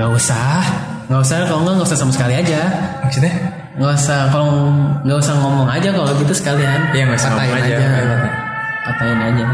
Nggak 0.00 0.10
usah. 0.16 0.64
Nggak 1.12 1.20
usah 1.26 1.36
kalau 1.44 1.60
nggak 1.66 1.74
nggak 1.76 1.88
usah 1.88 1.98
sama 1.98 2.12
sekali 2.14 2.34
aja. 2.36 2.60
Maksudnya? 3.04 3.34
nggak 3.80 3.96
usah 3.96 4.28
kalau 4.28 4.68
nggak 5.08 5.18
usah 5.24 5.34
ngomong 5.40 5.68
aja 5.72 5.88
kalau 5.88 6.12
gitu 6.20 6.34
sekalian. 6.36 6.80
Iya, 6.92 7.02
nggak 7.08 7.20
usah 7.20 7.30
ngomong 7.32 7.56
aja. 7.64 7.76
Katain 8.84 9.20
aja. 9.20 9.46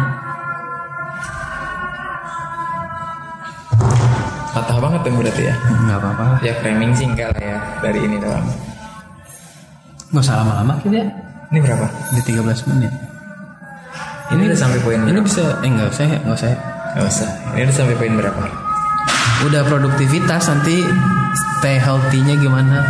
Patah 4.57 4.79
banget 4.81 5.01
dong 5.05 5.17
berarti 5.21 5.43
ya? 5.53 5.55
Nggak 5.85 5.99
apa-apa. 6.01 6.27
Ya 6.41 6.53
framing 6.65 6.93
sih 6.97 7.05
enggak 7.05 7.37
lah 7.37 7.43
ya 7.45 7.59
dari 7.85 8.01
ini 8.01 8.17
doang. 8.17 8.47
Nggak 10.15 10.23
usah 10.25 10.35
lama-lama 10.41 10.81
kita. 10.81 11.05
Ini 11.53 11.59
berapa? 11.61 11.87
Di 12.17 12.21
13 12.25 12.71
menit. 12.73 12.93
Ini 14.27 14.43
udah 14.51 14.59
sampai 14.59 14.79
poin 14.83 14.99
ini 15.07 15.13
berapa? 15.15 15.29
bisa 15.29 15.45
eh 15.63 15.71
nggak 15.71 15.89
usah 15.93 16.05
ya 16.09 16.19
nggak 16.25 16.37
usah. 16.41 16.49
Ya. 16.49 16.59
Nggak 16.97 17.07
usah. 17.13 17.29
Ini 17.53 17.63
udah 17.69 17.77
sampai 17.77 17.95
poin 18.01 18.15
berapa? 18.17 18.41
Udah 19.45 19.63
produktivitas 19.69 20.43
nanti 20.49 20.77
stay 21.37 21.77
healthy-nya 21.77 22.35
gimana? 22.41 22.81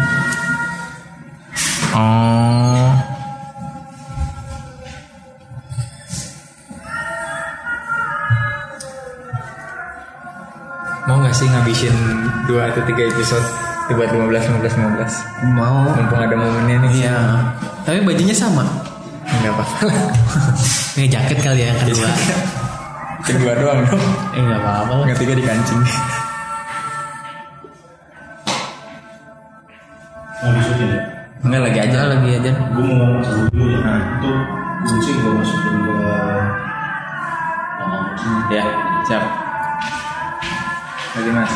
Oh 1.96 3.15
mau 11.06 11.22
nggak 11.22 11.34
sih 11.34 11.46
ngabisin 11.46 11.94
dua 12.50 12.70
atau 12.74 12.82
tiga 12.86 13.06
episode? 13.06 13.46
Buat 13.86 14.10
15 14.10 14.50
15 14.50 14.82
15 14.82 15.54
mau. 15.54 15.86
Mumpung 15.94 16.18
ada 16.18 16.34
momennya 16.34 16.82
nih. 16.82 17.06
Iya. 17.06 17.18
Tapi 17.86 18.02
bajunya 18.02 18.34
sama? 18.34 18.66
Nggak 19.22 19.54
apa-apa. 19.54 19.86
Ini 20.98 21.06
jaket 21.06 21.38
kali 21.38 21.62
ya 21.62 21.70
yang 21.70 21.80
kedua. 21.86 22.10
Kedua 23.22 23.52
doang 23.54 23.80
dong. 23.86 24.06
Eh 24.34 24.42
nggak 24.42 24.58
apa-apa 24.58 24.92
lah. 24.98 25.06
Yang 25.06 25.14
ketiga 25.22 25.32
di 25.38 25.44
kancing. 25.46 25.82
Habis 30.42 30.62
syuting 30.66 30.90
ya? 30.90 31.02
Enggak 31.46 31.60
lagi 31.70 31.78
aja. 31.78 31.98
Lagi 32.10 32.28
aja. 32.42 32.52
Gue 32.74 32.84
mau 32.90 33.08
masuk 33.22 33.38
dulu 33.54 33.66
ya. 33.70 33.94
Itu 34.18 34.30
musik 34.90 35.14
gue 35.14 35.30
masukin 35.30 35.74
ke 35.78 35.94
ya 38.46 38.62
siap 39.06 39.45
lagi 41.16 41.32
mas 41.32 41.52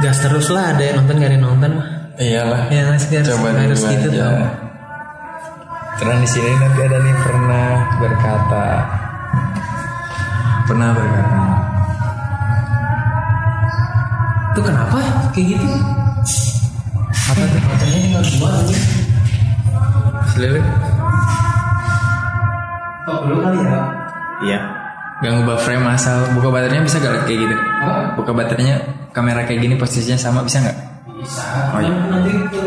gas 0.00 0.16
terus 0.24 0.48
lah 0.48 0.76
ada 0.76 0.82
yang 0.84 0.96
nonton 1.04 1.20
gak 1.20 1.28
ada 1.28 1.36
yang 1.36 1.44
nonton 1.44 1.70
mah. 1.76 1.88
Iyalah. 2.16 2.62
Ya 2.72 2.88
harus, 2.88 3.04
coba 3.04 3.48
harus 3.52 3.80
gitu 3.84 4.08
aja. 4.12 4.28
tau 4.32 4.44
Terus 6.00 6.16
di 6.24 6.28
sini 6.32 6.50
nanti 6.56 6.80
ada 6.88 6.98
nih 7.04 7.16
pernah 7.20 7.68
berkata. 8.00 8.66
Pernah 10.64 10.88
berkata. 10.96 11.40
Itu 14.56 14.60
kenapa? 14.64 14.98
Kayak 15.36 15.46
gitu. 15.52 15.68
Apa 17.28 17.42
tuh? 17.44 17.60
Katanya 17.60 17.98
tinggal 18.00 18.24
dua 18.24 18.50
aja 18.56 18.99
Selilit 20.40 20.64
kok 23.04 23.20
belum 23.28 23.44
kali 23.44 23.60
ya? 23.60 23.80
Iya. 24.40 24.60
Gak 25.20 25.32
ngubah 25.36 25.60
frame 25.60 25.84
asal 25.92 26.32
buka 26.32 26.48
baterainya 26.48 26.80
bisa 26.80 26.96
gak 26.96 27.28
kayak 27.28 27.44
gitu? 27.44 27.56
Buka 28.16 28.32
baterainya 28.32 28.80
kamera 29.12 29.44
kayak 29.44 29.60
gini 29.60 29.76
posisinya 29.76 30.16
sama 30.16 30.40
bisa 30.40 30.64
nggak? 30.64 30.76
Bisa. 31.20 31.44
Oh, 31.76 31.80
iya. 31.84 31.92
nanti 32.08 32.32
itu 32.32 32.60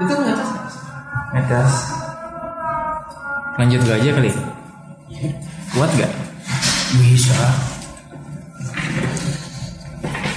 itu 0.00 0.12
nggak 0.16 0.32
tahu 0.32 0.52
ngetes 1.36 1.72
lanjut 3.60 3.80
gak 3.84 3.98
aja 4.00 4.10
kali. 4.16 4.30
Kuat 5.76 5.90
gak 5.92 6.12
bisa. 7.04 7.36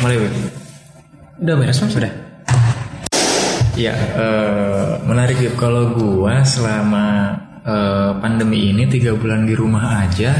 Mulai 0.04 0.20
udah 1.40 1.56
beres 1.56 1.80
mas? 1.80 1.96
Sudah. 1.96 2.25
Ya, 3.76 3.92
eh, 3.92 4.88
menarik 5.04 5.36
ya 5.38 5.52
kalau 5.54 5.92
gua 5.92 6.40
selama 6.42 7.36
eh, 7.62 8.12
pandemi 8.18 8.72
ini 8.72 8.88
tiga 8.88 9.12
bulan 9.14 9.44
di 9.44 9.52
rumah 9.52 10.02
aja. 10.02 10.32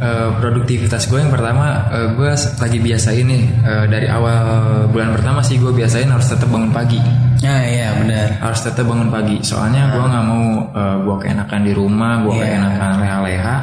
eh, 0.00 0.30
produktivitas 0.40 1.04
gue 1.06 1.20
yang 1.20 1.28
pertama 1.28 1.84
eh, 1.92 2.08
gue 2.16 2.32
lagi 2.32 2.78
biasain 2.80 3.20
nih 3.20 3.44
eh, 3.60 3.84
dari 3.84 4.08
awal 4.08 4.40
bulan 4.88 5.12
pertama 5.12 5.44
sih 5.44 5.60
gue 5.60 5.68
biasain 5.70 6.08
harus 6.08 6.24
tetap 6.24 6.48
bangun 6.48 6.72
pagi 6.72 6.96
nah 7.44 7.60
iya 7.60 7.92
benar 7.94 8.40
harus 8.40 8.64
tetap 8.64 8.88
bangun 8.88 9.12
pagi 9.12 9.44
soalnya 9.44 9.92
gue 9.92 10.00
nggak 10.00 10.24
mau 10.24 10.44
eh, 10.72 10.96
gue 11.04 11.16
keenakan 11.20 11.60
di 11.60 11.72
rumah 11.76 12.24
gue 12.24 12.32
Iya. 12.32 12.44
keenakan 12.48 12.90
leha-leha 12.96 13.56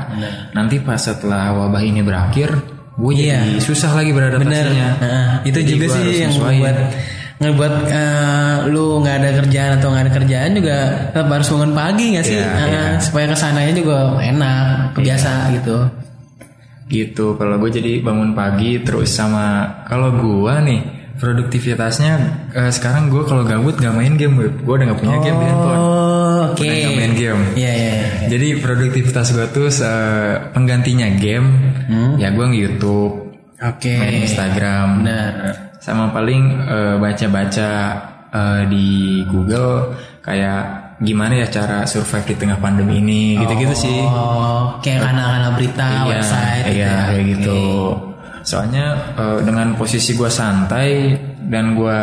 nanti 0.54 0.78
pas 0.78 1.02
setelah 1.02 1.58
wabah 1.58 1.82
ini 1.82 2.06
berakhir 2.06 2.54
gue 2.94 3.12
jadi 3.18 3.58
Iya. 3.58 3.58
susah 3.58 3.98
lagi 3.98 4.14
beradaptasinya 4.14 4.90
Nah, 5.02 5.32
itu 5.42 5.58
Jadi 5.58 5.70
juga 5.74 5.86
sih 5.90 6.22
yang 6.22 6.30
nyesuaiin. 6.38 6.76
Ngebuat 7.38 7.74
eh, 7.86 8.56
lu 8.74 8.98
nggak 9.00 9.16
ada 9.22 9.30
kerjaan 9.38 9.72
atau 9.78 9.88
nggak 9.94 10.04
ada 10.10 10.14
kerjaan 10.18 10.50
juga 10.58 10.78
tetap 11.14 11.28
harus 11.30 11.48
bangun 11.54 11.74
pagi 11.78 12.06
nggak 12.18 12.26
sih? 12.26 12.38
Iya, 12.38 12.50
Nah, 12.50 12.66
iya. 12.66 12.84
supaya 12.98 13.26
ke 13.30 13.38
sananya 13.38 13.74
juga 13.78 13.98
enak 14.18 14.98
kebiasa 14.98 15.32
gitu. 15.54 15.78
Gitu 16.88 17.26
kalau 17.36 17.56
gue 17.60 17.70
jadi 17.70 18.00
bangun 18.02 18.32
pagi 18.32 18.82
terus 18.82 19.12
sama 19.12 19.70
kalau 19.86 20.16
gue 20.18 20.54
nih 20.66 20.82
produktivitasnya 21.18 22.14
eh, 22.54 22.72
sekarang 22.72 23.14
gue 23.14 23.22
kalau 23.28 23.46
gabut 23.46 23.78
gak 23.78 23.94
main 23.94 24.18
game 24.18 24.34
gue 24.34 24.50
gue 24.58 24.74
udah 24.74 24.86
gak 24.96 25.00
punya 25.02 25.18
game 25.22 25.38
di 25.38 25.46
handphone. 25.46 25.78
Oh 25.78 26.42
oke. 26.54 26.64
Udah 26.64 26.74
nggak 26.74 26.96
main 26.98 27.14
game. 27.14 27.42
iya 27.54 27.72
iya 27.74 27.92
iya. 27.94 28.08
jadi 28.34 28.48
produktivitas 28.64 29.28
gue 29.30 29.46
tuh 29.54 29.68
eh, 29.70 30.34
penggantinya 30.58 31.06
game. 31.22 31.48
Ya 32.18 32.34
gue 32.34 32.46
nge-youtube 32.50 33.14
oke. 33.62 33.94
main 33.94 34.26
Instagram. 34.26 34.88
Benar 35.06 35.67
sama 35.88 36.12
paling 36.12 36.68
eh, 36.68 36.96
baca-baca 37.00 37.72
eh, 38.28 38.62
di 38.68 39.24
Google 39.24 39.96
kayak 40.20 41.00
gimana 41.00 41.40
ya 41.40 41.48
cara 41.48 41.88
survive 41.88 42.28
di 42.28 42.36
tengah 42.36 42.60
pandemi 42.60 43.00
ini 43.00 43.40
gitu-gitu 43.40 43.72
sih. 43.88 44.00
oh 44.04 44.76
kayak 44.84 45.08
kana-kana 45.08 45.56
berita 45.56 45.88
iya, 45.88 46.04
website 46.12 46.64
gitu 46.68 46.76
iya 46.76 46.92
ya. 46.92 46.96
kayak 47.08 47.24
gitu. 47.32 47.62
Soalnya 48.44 48.86
eh, 49.16 49.40
dengan 49.48 49.68
posisi 49.80 50.12
gue 50.12 50.28
santai 50.28 51.16
dan 51.48 51.80
gue 51.80 52.02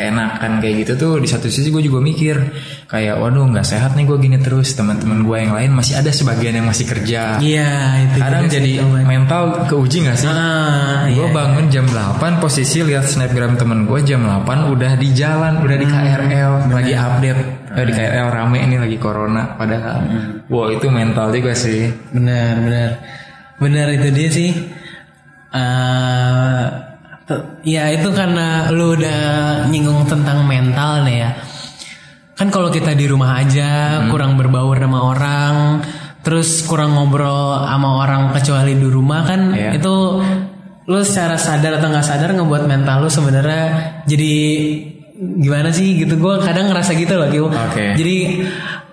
keenakan 0.00 0.64
kayak 0.64 0.74
gitu 0.80 0.92
tuh 0.96 1.12
di 1.20 1.28
satu 1.28 1.52
sisi 1.52 1.68
gue 1.68 1.84
juga 1.84 2.00
mikir 2.00 2.40
kayak 2.88 3.20
waduh 3.20 3.44
nggak 3.52 3.68
sehat 3.68 3.92
nih 3.92 4.08
gue 4.08 4.16
gini 4.16 4.40
terus 4.40 4.72
teman-teman 4.72 5.20
gue 5.20 5.36
yang 5.36 5.52
lain 5.52 5.70
masih 5.76 6.00
ada 6.00 6.08
sebagian 6.08 6.56
yang 6.56 6.64
masih 6.64 6.88
kerja. 6.88 7.36
Iya 7.36 7.70
itu 8.08 8.16
kadang 8.16 8.48
sih, 8.48 8.56
jadi 8.56 8.72
coba. 8.80 8.98
mental 9.04 9.42
keuji 9.68 9.96
nggak 10.08 10.16
sih? 10.16 10.28
Ah 10.32 11.04
gue 11.04 11.28
iya. 11.28 11.36
bangun 11.36 11.66
jam 11.68 11.84
8 11.84 12.40
posisi 12.40 12.80
lihat 12.80 13.04
snapgram 13.04 13.60
temen 13.60 13.84
gue 13.84 14.00
jam 14.00 14.24
8 14.24 14.72
udah 14.72 14.92
di 14.96 15.08
jalan 15.12 15.60
udah 15.60 15.76
di 15.76 15.86
KRL 15.86 16.52
lagi 16.72 16.94
update. 16.96 17.40
Eh, 17.70 17.84
di 17.86 17.92
KRL 17.92 18.28
rame 18.32 18.58
ini 18.64 18.76
lagi 18.80 18.96
corona 18.96 19.54
padahal 19.54 19.98
wow 20.48 20.72
itu 20.72 20.88
mental 20.88 21.28
juga 21.28 21.52
sih. 21.52 21.92
Benar 22.10 22.56
benar 22.64 22.90
benar 23.60 23.86
itu 23.92 24.08
dia 24.08 24.28
sih. 24.32 24.50
Te- 25.50 26.89
ya 27.62 27.90
itu 27.90 28.08
karena 28.10 28.70
lu 28.70 28.94
udah 28.94 29.20
nyinggung 29.68 30.06
tentang 30.06 30.42
mental 30.44 31.04
nih 31.06 31.16
ya 31.24 31.30
kan 32.34 32.48
kalau 32.48 32.72
kita 32.72 32.96
di 32.96 33.04
rumah 33.04 33.36
aja 33.36 34.02
kurang 34.08 34.40
berbaur 34.40 34.76
sama 34.76 35.00
orang 35.12 35.54
terus 36.20 36.64
kurang 36.64 36.96
ngobrol 36.96 37.64
sama 37.64 38.00
orang 38.00 38.32
kecuali 38.32 38.76
di 38.76 38.88
rumah 38.88 39.24
kan 39.24 39.40
Iya. 39.52 39.76
itu 39.76 39.94
lu 40.88 41.00
secara 41.04 41.36
sadar 41.36 41.78
atau 41.78 41.88
nggak 41.92 42.06
sadar 42.06 42.32
ngebuat 42.34 42.64
mental 42.66 43.04
lu 43.04 43.10
sebenarnya 43.12 43.64
jadi 44.08 44.32
gimana 45.20 45.68
sih 45.68 46.00
gitu 46.00 46.16
gue 46.16 46.34
kadang 46.40 46.72
ngerasa 46.72 46.96
gitu 46.96 47.12
loh. 47.20 47.28
Oke. 47.52 47.92
jadi 47.92 48.16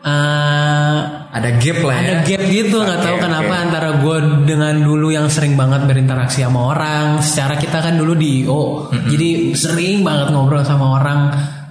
eh, 0.06 1.00
ada 1.28 1.50
gap 1.62 1.80
lah 1.82 1.98
ya. 1.98 2.02
ada 2.02 2.16
gap 2.26 2.42
gitu 2.44 2.78
nggak 2.82 3.00
tahu 3.02 3.16
Oke, 3.18 3.24
kenapa 3.24 3.54
oke. 3.54 3.64
antara 3.70 3.90
gue 4.02 4.18
dengan 4.46 4.76
dulu 4.82 5.08
yang 5.10 5.28
sering 5.30 5.54
banget 5.54 5.86
berinteraksi 5.86 6.42
sama 6.42 6.74
orang. 6.74 7.22
Secara 7.22 7.56
kita 7.56 7.78
kan 7.80 7.94
dulu 7.96 8.14
di 8.14 8.42
IO 8.44 8.90
jadi 9.08 9.54
sering 9.54 10.02
banget 10.02 10.34
ngobrol 10.34 10.66
sama 10.66 10.98
orang 10.98 11.20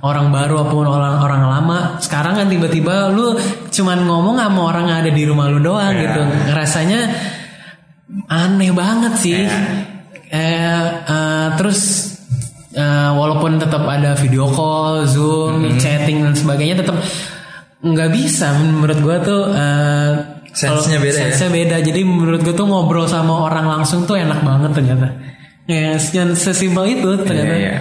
orang 0.01 0.31
baru 0.31 0.63
ataupun 0.63 0.87
orang 0.87 1.15
orang 1.19 1.43
lama. 1.45 1.79
Sekarang 1.99 2.39
kan 2.39 2.47
tiba-tiba 2.47 3.11
lu 3.11 3.35
cuman 3.69 3.99
ngomong 4.07 4.37
sama 4.39 4.61
orang 4.71 4.85
yang 4.87 4.99
ada 5.03 5.11
di 5.11 5.23
rumah 5.27 5.51
lu 5.51 5.59
doang 5.59 5.91
Iya. 5.91 6.03
gitu. 6.07 6.21
Rasanya 6.55 7.01
aneh 8.31 8.71
banget 8.71 9.13
sih. 9.19 9.35
Iya. 9.35 9.59
eh, 10.27 10.87
eh, 11.11 11.47
terus 11.59 11.81
eh, 12.71 13.11
walaupun 13.11 13.59
tetap 13.59 13.83
ada 13.83 14.15
video 14.15 14.47
call 14.47 15.07
zoom 15.07 15.75
chatting 15.79 16.23
dan 16.23 16.35
sebagainya 16.35 16.83
tetap 16.83 16.99
nggak 17.79 18.11
bisa 18.11 18.57
menurut 18.57 18.99
gua 19.01 19.17
tuh 19.21 19.43
eh, 19.51 20.13
Sense-nya 20.51 20.97
kalau- 20.97 21.05
beda 21.05 21.13
ya? 21.13 21.23
sense-nya 21.29 21.51
beda 21.53 21.77
jadi 21.85 22.01
menurut 22.01 22.41
gua 22.41 22.55
tuh 22.55 22.67
ngobrol 22.67 23.05
sama 23.05 23.45
orang 23.45 23.67
langsung 23.69 24.05
tuh 24.05 24.17
enak 24.17 24.41
banget 24.41 24.71
ternyata 24.73 25.07
ya 25.67 25.95
yang 26.15 26.33
sesimpel 26.33 26.85
itu 26.89 27.11
ternyata 27.21 27.53
Iya, 27.53 27.61
iya. 27.61 27.77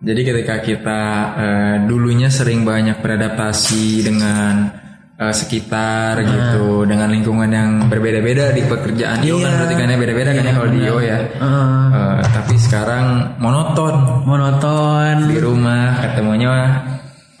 Jadi 0.00 0.20
ketika 0.24 0.54
kita 0.58 1.00
eh, 1.36 1.76
dulunya 1.84 2.26
sering 2.26 2.64
banyak 2.64 2.98
beradaptasi 2.98 4.00
dengan 4.02 4.72
eh, 5.14 5.28
sekitar 5.30 6.24
gitu, 6.24 6.88
dengan 6.88 7.12
lingkungan 7.12 7.46
yang 7.46 7.70
berbeda-beda 7.86 8.50
di 8.50 8.64
pekerjaan 8.64 9.20
Io 9.20 9.36
kan 9.36 9.46
Iya. 9.46 9.56
berarti 9.60 9.74
kan 9.76 9.86
ya 9.86 9.98
beda-beda 10.00 10.30
kan 10.32 10.42
ya 10.42 10.52
kalau 10.56 10.68
di 10.72 10.80
Io 10.80 10.96
ya. 10.98 11.18
Heeh. 11.20 11.84
Eh, 11.92 12.18
tapi 12.32 12.54
sekarang 12.56 13.04
monoton 13.36 13.94
monoton 14.24 15.28
di 15.28 15.36
rumah 15.36 16.00
ketemunya 16.00 16.48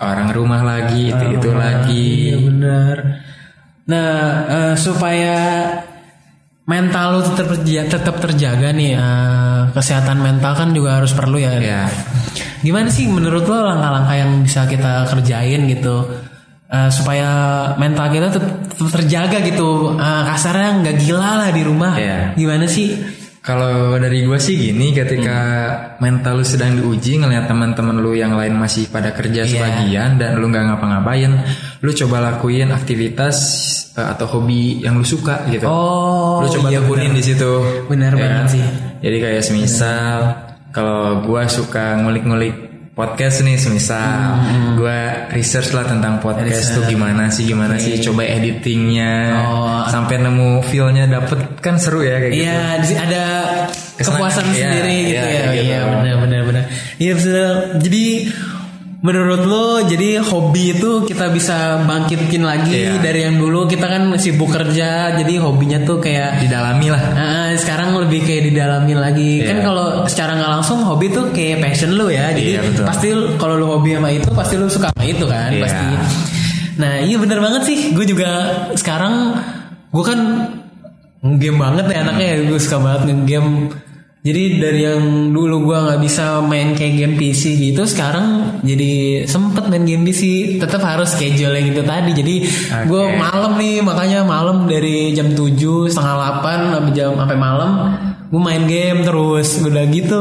orang 0.00 0.28
rumah 0.32 0.64
lagi 0.64 1.12
itu 1.12 1.24
itu 1.36 1.50
lagi 1.52 2.08
Iya 2.32 2.38
benar. 2.40 2.96
Nah 3.86 4.12
eh, 4.48 4.74
supaya 4.80 5.36
mental 6.64 7.06
lu 7.18 7.20
tetap 7.26 7.46
terjaga, 7.52 7.90
tetap 8.00 8.16
terjaga 8.18 8.68
nih 8.72 8.96
eh, 8.96 9.60
kesehatan 9.76 10.18
mental 10.24 10.52
kan 10.56 10.68
juga 10.72 10.98
harus 11.02 11.12
perlu 11.12 11.36
ya. 11.36 11.60
ya 11.60 11.84
Gimana 12.64 12.88
sih 12.92 13.08
menurut 13.08 13.44
lo 13.48 13.64
langkah-langkah 13.64 14.16
yang 14.16 14.32
bisa 14.44 14.64
kita 14.64 15.04
kerjain 15.12 15.68
gitu 15.68 15.96
eh, 16.72 16.90
supaya 16.92 17.30
mental 17.76 18.08
kita 18.08 18.28
tetap, 18.32 18.52
terjaga 18.88 19.38
gitu 19.44 20.00
Eh, 20.00 20.22
kasarnya 20.32 20.80
nggak 20.80 20.96
gila 20.96 21.30
lah 21.44 21.50
di 21.52 21.62
rumah. 21.62 21.92
Iya. 22.00 22.18
Gimana 22.40 22.64
sih? 22.64 23.19
Kalau 23.40 23.96
dari 23.96 24.28
gue 24.28 24.36
sih 24.36 24.52
gini, 24.52 24.92
ketika 24.92 25.38
mental 25.96 26.40
lu 26.40 26.44
sedang 26.44 26.76
diuji 26.76 27.16
ngelihat 27.16 27.48
teman-teman 27.48 27.96
lu 27.96 28.12
yang 28.12 28.36
lain 28.36 28.52
masih 28.52 28.92
pada 28.92 29.16
kerja 29.16 29.48
Iya. 29.48 29.50
sebagian 29.50 30.20
dan 30.20 30.36
lu 30.36 30.52
nggak 30.52 30.64
ngapa-ngapain, 30.68 31.32
lu 31.80 31.90
coba 31.96 32.20
lakuin 32.20 32.68
aktivitas 32.68 33.36
eh, 33.96 34.04
atau 34.04 34.28
hobi 34.28 34.84
yang 34.84 35.00
lu 35.00 35.06
suka 35.08 35.48
gitu. 35.48 35.64
Oh, 35.64 36.44
lu 36.44 36.52
coba 36.52 36.68
iya 36.68 36.84
tekunin 36.84 37.16
di 37.16 37.24
situ. 37.24 37.52
Benar 37.88 38.12
Ya 38.12 38.20
banget 38.20 38.60
sih. 38.60 38.64
Jadi 39.00 39.16
kayak 39.18 39.42
semisal 39.42 40.16
kalau 40.70 41.24
gua 41.24 41.48
suka 41.48 41.96
ngulik-ngulik 41.96 42.69
podcast 43.00 43.40
nih 43.40 43.56
semisal 43.56 44.36
Hmm, 44.36 44.76
gua 44.76 45.00
research 45.32 45.72
lah 45.72 45.88
tentang 45.88 46.20
podcast 46.20 46.76
tuh 46.76 46.84
gimana 46.84 47.32
sih 47.32 47.44
gimana 47.44 47.74
sih 47.74 47.96
coba 47.98 48.28
editingnya 48.28 49.12
Oh. 49.40 49.88
sampai 49.88 50.20
nemu 50.20 50.60
feel-nya 50.62 51.08
dapet 51.08 51.40
kan 51.58 51.76
seru 51.76 52.00
ya 52.00 52.20
kayak 52.20 52.32
gitu. 52.32 52.44
Iya, 52.44 52.60
di 52.76 52.86
sini 52.86 53.00
ada 53.00 53.22
kepuasan 53.96 54.44
Iya, 54.46 54.54
sendiri 54.60 54.96
gitu 55.06 55.16
iya, 55.24 55.32
ya. 55.32 55.42
gitu. 55.50 55.64
Iya, 55.64 55.78
benar 55.90 56.16
benar 56.18 56.40
benar. 56.44 56.64
Iya, 56.96 57.12
benar. 57.16 57.48
Jadi 57.78 58.04
menurut 59.00 59.42
lo 59.42 59.66
jadi 59.80 60.20
hobi 60.20 60.76
itu 60.76 61.02
kita 61.02 61.28
bisa 61.28 61.56
bangkitin 61.82 62.44
lagi 62.44 62.68
Iya. 62.86 63.00
dari 63.00 63.24
yang 63.24 63.40
dulu 63.40 63.64
kita 63.64 63.88
kan 63.88 64.12
sibuk 64.14 64.48
kerja 64.48 65.16
jadi 65.16 65.40
hobinya 65.40 65.80
tuh 65.82 65.96
kayak 65.98 66.36
didalami 66.38 66.92
lah 66.92 67.00
Ah, 67.10 67.48
sekarang 67.54 67.96
lebih 67.96 68.20
kayak 68.22 68.52
didalamin 68.52 69.00
lagi 69.00 69.40
kan 69.40 69.56
Iya. 69.56 69.64
kalau 69.64 69.86
secara 70.04 70.36
nggak 70.36 70.52
langsung 70.52 70.84
hobi 70.84 71.08
tuh 71.08 71.32
kayak 71.32 71.60
passion 71.60 71.96
lu 71.96 72.08
ya 72.08 72.28
jadi 72.30 72.50
Iya, 72.50 72.62
betul. 72.62 72.84
pasti 72.84 73.08
kalau 73.36 73.54
lu 73.56 73.66
hobi 73.68 73.96
sama 73.96 74.08
itu 74.10 74.28
pasti 74.30 74.54
lu 74.54 74.68
suka 74.68 74.92
sama 74.92 75.04
itu 75.04 75.24
kan 75.24 75.48
Iya. 75.48 75.62
pasti 75.64 75.86
nah 76.76 76.94
iya 76.98 77.16
bener 77.16 77.38
banget 77.40 77.62
sih 77.64 77.78
gue 77.92 78.04
juga 78.04 78.28
sekarang 78.72 79.32
gue 79.88 80.04
kan 80.04 80.20
game 81.36 81.56
banget 81.56 81.88
ya 81.88 82.04
anaknya 82.04 82.26
ya 82.26 82.36
gue 82.46 82.58
suka 82.58 82.76
banget 82.78 83.00
nge-game 83.08 83.50
jadi 84.20 84.42
dari 84.60 84.80
yang 84.84 85.32
dulu 85.32 85.64
gue 85.64 85.78
nggak 85.80 86.00
bisa 86.04 86.44
main 86.44 86.76
kayak 86.76 86.92
game 86.92 87.14
PC 87.16 87.56
gitu 87.56 87.88
sekarang 87.88 88.60
jadi 88.60 89.24
sempet 89.24 89.64
main 89.66 89.88
game 89.88 90.04
PC 90.04 90.22
tetap 90.60 90.84
harus 90.84 91.16
schedule 91.16 91.56
yang 91.56 91.72
itu 91.72 91.80
tadi. 91.80 92.12
Jadi 92.12 92.34
gue 92.84 93.02
Oke. 93.08 93.16
malam 93.16 93.56
nih 93.56 93.80
makanya 93.80 94.20
malam 94.20 94.68
dari 94.68 95.16
jam 95.16 95.32
7 95.32 95.88
setengah 95.88 96.14
8 96.44 96.76
sampai 96.76 96.92
jam 96.92 97.16
sampai 97.16 97.38
malam 97.40 97.70
gue 98.28 98.36
main 98.36 98.68
game 98.68 99.08
terus. 99.08 99.56
Udah 99.64 99.88
gitu. 99.88 100.20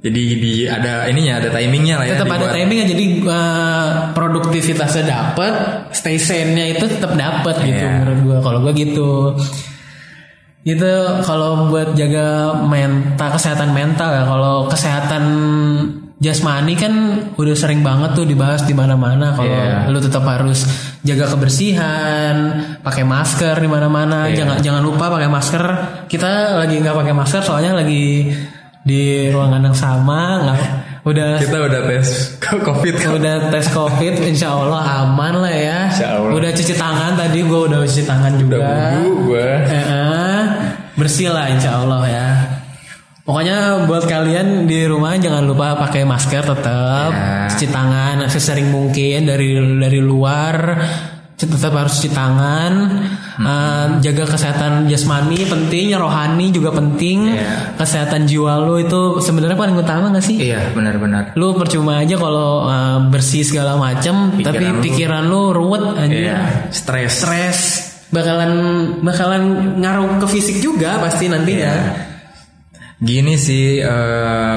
Jadi 0.00 0.22
di 0.38 0.52
ada 0.64 1.04
ininya 1.10 1.36
ada 1.36 1.50
timingnya 1.50 1.98
lah 1.98 2.06
ya 2.06 2.14
tetap 2.14 2.30
ada 2.30 2.54
timingnya 2.54 2.86
jadi 2.88 3.04
uh, 3.26 3.88
produktivitasnya 4.14 5.04
dapet 5.04 5.52
stay 5.90 6.14
sane-nya 6.14 6.78
itu 6.78 6.86
tetap 6.86 7.12
dapet 7.12 7.58
gitu 7.66 7.84
Iya. 7.84 8.00
menurut 8.00 8.20
gue 8.22 8.38
kalau 8.38 8.58
gue 8.62 8.72
gitu 8.76 9.10
itu 10.66 10.90
kalau 11.22 11.70
buat 11.70 11.94
jaga 11.94 12.58
mental 12.58 13.28
kesehatan 13.32 13.70
mental 13.70 14.10
ya. 14.10 14.26
Kalau 14.26 14.66
kesehatan 14.66 15.24
jasmani 16.16 16.74
kan 16.74 16.92
udah 17.36 17.54
sering 17.54 17.86
banget 17.86 18.18
tuh 18.18 18.26
dibahas 18.26 18.66
di 18.66 18.74
mana-mana. 18.74 19.30
Kalau 19.30 19.46
Iya. 19.46 19.86
lu 19.86 20.02
tetap 20.02 20.26
harus 20.26 20.66
jaga 21.06 21.30
kebersihan 21.30 22.34
pakai 22.82 23.06
masker 23.06 23.54
di 23.56 23.68
mana-mana. 23.70 24.26
Iya. 24.26 24.42
jangan 24.42 24.56
jangan 24.58 24.82
lupa 24.82 25.06
pakai 25.06 25.30
masker. 25.30 25.64
Kita 26.10 26.58
lagi 26.58 26.82
nggak 26.82 26.96
pakai 26.98 27.14
masker 27.14 27.42
soalnya 27.46 27.78
lagi 27.78 28.34
di 28.82 29.02
ruangan 29.30 29.62
yang 29.62 29.74
sama 29.74 30.20
nggak 30.42 30.60
udah 31.10 31.38
kita 31.38 31.58
udah 31.62 31.80
tes 31.86 32.08
covid. 32.66 32.94
Kan 32.98 33.10
udah 33.22 33.34
tes 33.54 33.66
covid 33.70 34.14
insya 34.18 34.50
Allah 34.50 34.82
aman 35.06 35.34
lah 35.38 35.54
ya. 35.54 35.78
Insya 35.94 36.18
Allah. 36.18 36.34
udah 36.34 36.50
cuci 36.50 36.74
tangan 36.74 37.14
tadi 37.14 37.38
gue 37.46 37.60
udah 37.70 37.78
cuci 37.82 38.02
tangan 38.02 38.32
juga. 38.34 38.56
udah 38.58 38.74
bubu 38.98 39.12
gua. 39.30 39.46
Eh, 39.62 39.78
eh, 39.78 40.25
bersih 40.96 41.28
lah 41.30 41.46
insya 41.48 41.78
Allah 41.78 42.02
ya. 42.04 42.28
Pokoknya 43.20 43.84
buat 43.84 44.06
kalian 44.06 44.64
di 44.64 44.86
rumah 44.86 45.18
jangan 45.18 45.42
lupa 45.42 45.74
pakai 45.76 46.06
masker 46.06 46.46
tetap 46.46 47.10
Ya. 47.10 47.50
cuci 47.50 47.66
tangan 47.68 48.22
sesering 48.26 48.70
mungkin 48.70 49.26
dari 49.26 49.54
dari 49.58 49.98
luar. 49.98 50.54
Tetap 51.36 51.68
harus 51.68 52.00
cuci 52.00 52.14
tangan. 52.14 52.72
Eh, 53.36 53.86
jaga 54.00 54.24
kesehatan 54.24 54.88
jasmani 54.88 55.44
penting 55.44 55.92
rohani 55.92 56.48
juga 56.48 56.72
penting. 56.72 57.34
Iya. 57.34 57.76
kesehatan 57.76 58.24
jiwa 58.24 58.56
lo 58.56 58.78
itu 58.78 59.20
sebenarnya 59.20 59.58
paling 59.58 59.76
utama 59.76 60.08
gak 60.08 60.24
sih? 60.24 60.40
Iya 60.40 60.72
benar-benar. 60.72 61.34
Lu 61.36 61.52
percuma 61.52 62.00
aja 62.00 62.14
kalau 62.16 62.64
uh, 62.64 63.10
bersih 63.10 63.42
segala 63.42 63.76
macam 63.76 64.32
tapi 64.38 64.64
Pikiran 64.80 65.26
lu- 65.28 65.50
lu 65.52 65.66
ruwet 65.74 65.82
aja 65.98 66.14
iya 66.14 66.38
stres. 66.72 67.20
Stres 67.20 67.58
bakalan 68.10 68.52
bakalan 69.02 69.42
ngaruh 69.82 70.22
ke 70.22 70.26
fisik 70.30 70.62
juga 70.62 70.98
pasti 71.02 71.26
nantinya 71.26 71.72
Iya. 71.76 72.15
Gini 72.96 73.36
sih, 73.36 73.76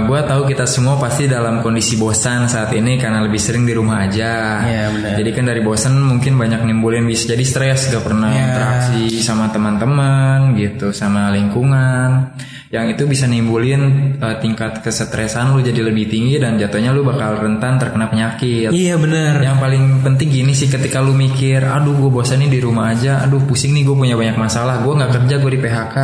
gue 0.08 0.20
tahu 0.24 0.48
kita 0.48 0.64
semua 0.64 0.96
pasti 0.96 1.28
dalam 1.28 1.60
kondisi 1.60 2.00
bosan 2.00 2.48
saat 2.48 2.72
ini 2.72 2.96
karena 2.96 3.20
lebih 3.20 3.36
sering 3.36 3.68
di 3.68 3.76
rumah 3.76 4.08
aja. 4.08 4.64
Iya, 4.64 4.86
benar. 4.96 5.12
Jadi 5.20 5.30
kan 5.36 5.44
dari 5.44 5.60
bosan 5.60 6.00
mungkin 6.00 6.40
banyak 6.40 6.64
nimbulin 6.64 7.04
bisa 7.04 7.36
jadi 7.36 7.44
stres, 7.44 7.92
gak 7.92 8.00
pernah 8.00 8.32
Iya. 8.32 8.40
interaksi 8.48 9.04
sama 9.20 9.52
teman-teman 9.52 10.56
gitu, 10.56 10.96
sama 10.96 11.36
lingkungan. 11.36 12.32
Yang 12.72 12.96
itu 12.96 13.04
bisa 13.12 13.26
nimbulin 13.28 13.82
eh, 14.24 14.36
tingkat 14.40 14.80
kesetresan 14.88 15.52
lu 15.52 15.60
jadi 15.60 15.84
lebih 15.84 16.08
tinggi 16.08 16.40
dan 16.40 16.56
jatuhnya 16.56 16.96
lu 16.96 17.04
bakal 17.04 17.44
rentan 17.44 17.76
terkena 17.76 18.08
penyakit. 18.08 18.72
iya 18.72 18.96
bener 18.96 19.42
Yang 19.42 19.58
paling 19.60 19.84
penting 20.00 20.30
gini 20.32 20.54
sih 20.56 20.72
ketika 20.72 21.04
lu 21.04 21.12
mikir, 21.12 21.60
aduh 21.60 21.92
gue 21.98 22.08
bosan 22.08 22.40
nih 22.40 22.56
di 22.56 22.60
rumah 22.64 22.96
aja, 22.96 23.20
aduh 23.20 23.44
pusing 23.44 23.76
nih 23.76 23.84
gue 23.84 23.96
punya 24.00 24.16
banyak 24.16 24.40
masalah, 24.40 24.80
gue 24.80 24.94
nggak 24.96 25.12
kerja 25.12 25.36
gue 25.44 25.52
di 25.52 25.60
PHK, 25.60 25.96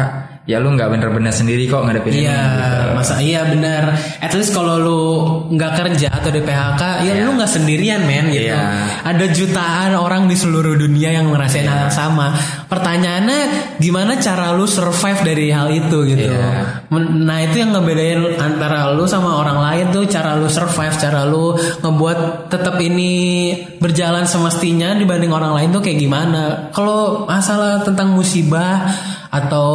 ya 0.45 0.61
lu 0.61 0.77
nggak 0.77 0.93
bener-bener 0.93 1.33
sendiri 1.33 1.65
kok 1.65 1.81
ngadepin 1.89 2.21
ini. 2.21 2.29
Iya, 2.29 2.37
gitu. 2.37 2.93
masa 2.93 3.15
iya 3.17 3.41
benar. 3.49 3.83
At 4.21 4.31
least 4.37 4.53
kalau 4.53 4.77
lu 4.77 5.01
nggak 5.57 5.71
kerja 5.73 6.07
atau 6.13 6.29
di 6.29 6.41
PHK, 6.45 6.81
ya 7.01 7.13
lu 7.25 7.33
nggak 7.33 7.49
sendirian 7.49 8.05
men 8.05 8.29
gitu. 8.29 8.53
Iya. 8.53 8.61
Ada 9.01 9.25
jutaan 9.33 9.97
orang 9.97 10.29
di 10.29 10.37
seluruh 10.37 10.77
dunia 10.77 11.17
yang 11.17 11.33
ngerasain 11.33 11.65
hal 11.65 11.89
yang 11.89 11.93
sama. 11.93 12.37
Pertanyaannya, 12.69 13.41
gimana 13.81 14.21
cara 14.21 14.53
lu 14.53 14.69
survive 14.69 15.25
dari 15.25 15.49
hal 15.49 15.73
itu 15.73 15.97
gitu? 16.13 16.29
Iya. 16.29 16.85
Men- 16.93 17.25
Nah 17.25 17.41
itu 17.41 17.57
yang 17.57 17.73
ngebedain 17.73 18.37
antara 18.37 18.93
lu 18.93 19.09
sama 19.09 19.41
orang 19.41 19.57
lain 19.57 19.85
tuh 19.89 20.05
cara 20.05 20.37
lu 20.37 20.45
survive, 20.45 20.93
cara 21.01 21.25
lu 21.25 21.57
ngebuat 21.81 22.49
tetap 22.53 22.77
ini 22.77 23.49
berjalan 23.81 24.29
semestinya 24.29 24.93
dibanding 24.93 25.33
orang 25.33 25.57
lain 25.57 25.73
tuh 25.73 25.81
kayak 25.81 25.97
gimana? 25.97 26.69
Kalau 26.69 27.25
masalah 27.25 27.81
tentang 27.81 28.13
musibah 28.13 28.85
atau 29.35 29.71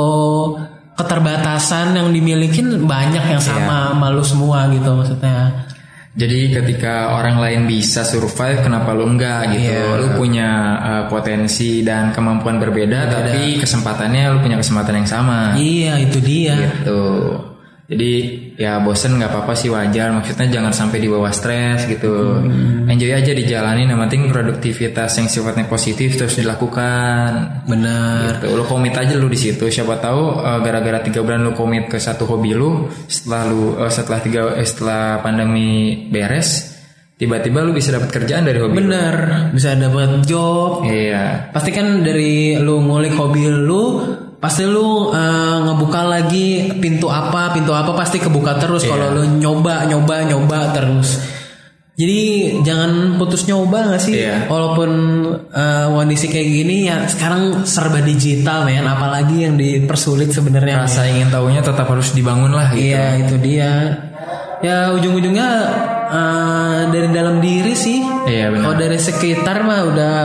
keterbatasan 0.97 1.97
yang 1.97 2.09
dimiliki 2.13 2.61
banyak 2.65 3.25
yang 3.25 3.41
sama 3.41 3.97
sama 3.97 4.07
lu 4.13 4.25
semua 4.25 4.69
gitu 4.73 4.93
maksudnya. 4.93 5.69
Jadi 6.11 6.51
ketika 6.51 7.15
orang 7.15 7.39
lain 7.39 7.61
bisa 7.71 8.03
survive, 8.03 8.67
kenapa 8.67 8.91
lu 8.99 9.07
enggak 9.07 9.55
gitu? 9.55 9.71
Iya. 9.71 10.01
Lu 10.03 10.09
punya 10.19 10.51
uh, 10.83 11.05
potensi 11.07 11.87
dan 11.87 12.11
kemampuan 12.11 12.59
berbeda, 12.59 13.07
tapi 13.07 13.63
kesempatannya 13.63 14.35
lu 14.35 14.39
punya 14.43 14.59
kesempatan 14.59 15.01
yang 15.01 15.09
sama. 15.09 15.55
Iya 15.55 16.03
itu 16.03 16.19
dia. 16.19 16.59
gitu 16.59 17.05
jadi 17.91 18.13
ya 18.55 18.79
bosen 18.79 19.19
nggak 19.19 19.35
apa-apa 19.35 19.59
sih 19.59 19.67
wajar 19.67 20.15
maksudnya 20.15 20.47
jangan 20.47 20.71
sampai 20.71 21.03
dibawa 21.03 21.35
stres 21.35 21.91
gitu 21.91 22.39
enjoy 22.87 23.11
aja 23.11 23.35
dijalani 23.35 23.83
yang 23.91 23.99
penting 24.07 24.31
produktivitas 24.31 25.11
yang 25.19 25.27
sifatnya 25.27 25.67
positif 25.67 26.15
terus 26.15 26.39
dilakukan 26.39 27.67
Bener. 27.67 28.39
gitu 28.39 28.55
lu 28.55 28.63
komit 28.63 28.95
aja 28.95 29.19
lu 29.19 29.27
di 29.27 29.35
situ 29.35 29.67
siapa 29.67 29.99
tahu 29.99 30.39
eh, 30.39 30.59
gara-gara 30.63 31.03
tiga 31.03 31.27
bulan 31.27 31.43
lu 31.43 31.53
komit 31.59 31.91
ke 31.91 31.99
satu 31.99 32.31
hobi 32.31 32.55
lu 32.55 32.87
setelah 33.11 33.43
lu 33.51 33.75
eh, 33.83 33.91
setelah 33.91 34.21
tiga 34.23 34.43
eh, 34.55 34.63
setelah 34.63 35.19
pandemi 35.19 36.07
beres 36.15 36.79
tiba-tiba 37.19 37.67
lu 37.67 37.75
bisa 37.75 37.91
dapat 37.91 38.09
kerjaan 38.17 38.47
dari 38.47 38.63
hobi 38.63 38.81
lu. 38.81 38.87
Bener. 38.87 39.17
Bisa 39.53 39.77
dapat 39.77 40.25
job. 40.25 40.89
iya 40.89 41.53
Pasti 41.53 41.69
kan 41.69 42.01
dari 42.01 42.55
lu 42.57 42.81
ngulik 42.81 43.13
hobi 43.19 43.45
lu 43.51 43.85
pasti 44.41 44.65
lu 44.65 45.13
eh, 45.13 45.57
ngebuka 45.63 46.01
lagi 46.03 46.73
pintu 46.81 47.07
apa 47.07 47.53
pintu 47.53 47.77
apa 47.77 47.93
pasti 47.93 48.17
kebuka 48.17 48.57
terus 48.57 48.89
kalau 48.89 49.13
lu 49.13 49.37
nyoba 49.37 49.85
nyoba 49.85 50.25
nyoba 50.25 50.73
terus 50.73 51.21
jadi 51.93 52.21
jangan 52.65 53.21
putus 53.21 53.45
nyoba 53.45 53.93
gak 53.93 54.01
sih 54.01 54.17
Iya. 54.25 54.49
walaupun 54.49 54.91
eh, 55.53 55.87
kondisi 55.93 56.33
kayak 56.33 56.49
gini 56.49 56.89
ya 56.89 57.05
sekarang 57.05 57.69
serba 57.69 58.01
digital 58.01 58.65
men 58.65 58.89
apalagi 58.89 59.45
yang 59.45 59.61
dipersulit 59.61 60.33
sebenarnya 60.33 60.89
rasa 60.89 61.05
ingin 61.05 61.29
tahunya 61.29 61.61
tetap 61.61 61.85
harus 61.85 62.17
dibangun 62.17 62.57
lah 62.57 62.73
gitu 62.73 62.97
Iya 62.97 63.05
itu 63.21 63.37
dia. 63.39 63.73
ya 64.61 64.93
ujung-ujungnya 64.93 65.49
eh, 66.09 66.81
dari 66.89 67.09
dalam 67.13 67.41
diri 67.41 67.73
sih. 67.73 68.01
Iya, 68.29 68.53
benar. 68.53 68.61
Kalau 68.65 68.77
dari 68.77 68.99
sekitar 69.01 69.57
mah 69.65 69.81
udah 69.89 70.17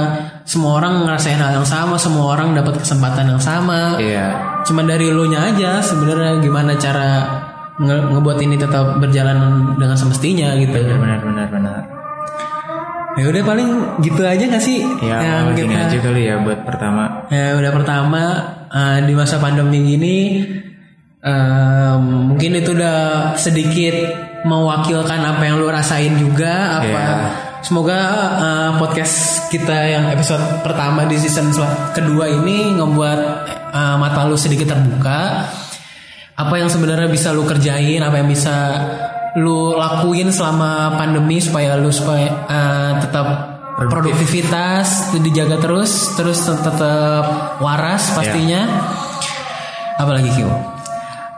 semua 0.46 0.78
orang 0.78 1.04
ngerasain 1.04 1.36
hal 1.36 1.58
yang 1.58 1.66
sama, 1.66 1.98
semua 1.98 2.38
orang 2.38 2.54
dapat 2.54 2.78
kesempatan 2.78 3.34
yang 3.34 3.42
sama. 3.42 3.98
Iya. 3.98 4.30
Cuma 4.62 4.82
dari 4.82 5.10
lu 5.10 5.26
nya 5.26 5.50
aja 5.50 5.82
sebenarnya 5.82 6.38
gimana 6.38 6.78
cara 6.78 7.26
nge- 7.76 8.14
ngebuat 8.14 8.38
ini 8.40 8.56
tetap 8.56 8.98
berjalan 8.98 9.38
dengan 9.76 9.98
semestinya 9.98 10.54
gitu. 10.56 10.78
Benar 10.78 11.20
benar 11.20 11.48
benar. 11.50 11.80
Ya 13.16 13.26
udah 13.26 13.42
paling 13.42 13.70
gitu 14.04 14.22
aja 14.22 14.44
gak 14.44 14.60
sih? 14.60 14.84
Ya, 15.00 15.24
yang 15.24 15.56
gini 15.56 15.72
kita 15.72 15.88
aja 15.88 15.98
kali 16.00 16.22
ya 16.28 16.36
buat 16.38 16.62
pertama. 16.62 17.26
Ya 17.32 17.56
udah 17.56 17.72
pertama 17.72 18.22
eh, 18.70 19.00
di 19.02 19.14
masa 19.16 19.40
pandemi 19.40 19.80
gini 19.82 20.18
eh, 21.22 21.96
mungkin 21.98 22.52
itu 22.54 22.76
udah 22.76 23.00
sedikit 23.36 23.96
mewakilkan 24.44 25.26
apa 25.26 25.42
yang 25.42 25.58
lu 25.58 25.72
rasain 25.72 26.14
juga 26.16 26.78
apa 26.78 26.86
Iya. 26.86 27.18
Semoga 27.66 28.00
eh, 28.38 28.72
podcast 28.78 29.50
kita 29.50 29.74
yang 29.90 30.06
episode 30.14 30.62
pertama 30.62 31.10
di 31.10 31.18
season 31.18 31.50
kedua 31.98 32.30
ini 32.30 32.78
ngebuat 32.78 33.20
eh, 33.74 33.96
mata 33.98 34.30
lu 34.30 34.38
sedikit 34.38 34.78
terbuka. 34.78 35.50
Apa 36.36 36.54
yang 36.62 36.70
sebenarnya 36.70 37.10
bisa 37.10 37.34
lu 37.34 37.48
kerjain 37.48 38.04
apa 38.06 38.22
yang 38.22 38.30
bisa 38.30 38.56
lu 39.42 39.74
lakuin 39.74 40.30
selama 40.30 40.94
pandemi 40.96 41.42
supaya 41.42 41.74
lu 41.76 41.90
supaya 41.90 42.30
eh, 42.46 42.94
tetap 43.02 43.28
produktivitas 43.76 45.12
dijaga 45.20 45.60
terus 45.60 46.14
terus 46.14 46.46
tetap 46.46 47.58
waras 47.58 48.14
pastinya. 48.14 48.62
Apalagi 49.98 50.30
Kyo 50.38 50.76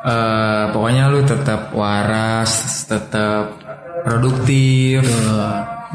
Eh, 0.07 0.63
pokoknya 0.71 1.11
lu 1.11 1.19
tetap 1.27 1.75
waras, 1.75 2.87
tetap 2.87 3.59
produktif, 4.07 5.03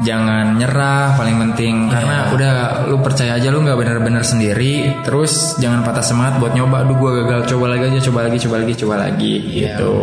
jangan 0.01 0.57
nyerah 0.57 1.13
paling 1.13 1.37
penting. 1.37 1.93
Karena 1.93 2.33
udah 2.33 2.53
lu 2.89 2.97
percaya 3.05 3.37
aja 3.37 3.53
lu 3.53 3.61
nggak 3.61 3.77
bener-bener 3.77 4.25
sendiri, 4.25 5.03
terus 5.05 5.59
jangan 5.61 5.85
patah 5.85 6.01
semangat 6.01 6.41
buat 6.41 6.57
nyoba, 6.57 6.81
aduh 6.81 6.97
gua 6.97 7.11
gagal, 7.21 7.53
coba 7.53 7.77
lagi 7.77 7.93
aja, 7.93 7.99
coba 8.09 8.19
lagi, 8.25 8.37
coba 8.41 8.55
lagi, 8.57 8.73
coba 8.73 8.95
lagi, 9.05 9.33
gitu. 9.53 9.93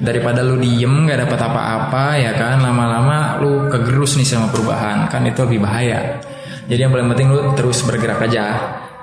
Daripada 0.00 0.40
lu 0.40 0.56
diem 0.56 0.94
nggak 1.04 1.28
dapat 1.28 1.40
apa-apa 1.44 2.04
ya 2.16 2.32
kan, 2.32 2.64
lama-lama 2.64 3.36
lu 3.44 3.68
kegerus 3.68 4.16
nih 4.16 4.24
sama 4.24 4.48
perubahan, 4.48 5.04
kan 5.12 5.28
itu 5.28 5.44
lebih 5.44 5.60
bahaya. 5.60 6.16
Jadi 6.70 6.80
yang 6.80 6.94
paling 6.94 7.10
penting 7.12 7.28
lu 7.34 7.52
terus 7.52 7.84
bergerak 7.84 8.24
aja. 8.24 8.46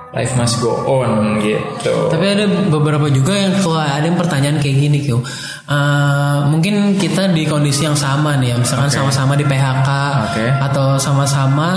Life 0.07 0.39
must 0.39 0.63
go 0.63 0.87
on 0.87 1.43
gitu. 1.43 2.07
Tapi 2.07 2.25
ada 2.31 2.47
beberapa 2.71 3.11
juga 3.11 3.35
yang 3.35 3.59
kalau 3.59 3.75
ada 3.75 4.07
yang 4.07 4.15
pertanyaan 4.15 4.57
kayak 4.63 4.77
gini 4.79 5.03
Kyo. 5.03 5.19
Eh, 5.67 6.16
Mungkin 6.58 6.98
kita 6.98 7.30
di 7.32 7.46
kondisi 7.46 7.86
yang 7.86 7.93
sama 7.93 8.34
nih 8.41 8.54
ya 8.54 8.58
Misalkan 8.58 8.89
sama-sama 8.89 9.38
di 9.38 9.46
PHK 9.46 9.89
Oke. 10.34 10.46
Atau 10.58 10.98
sama-sama 10.98 11.70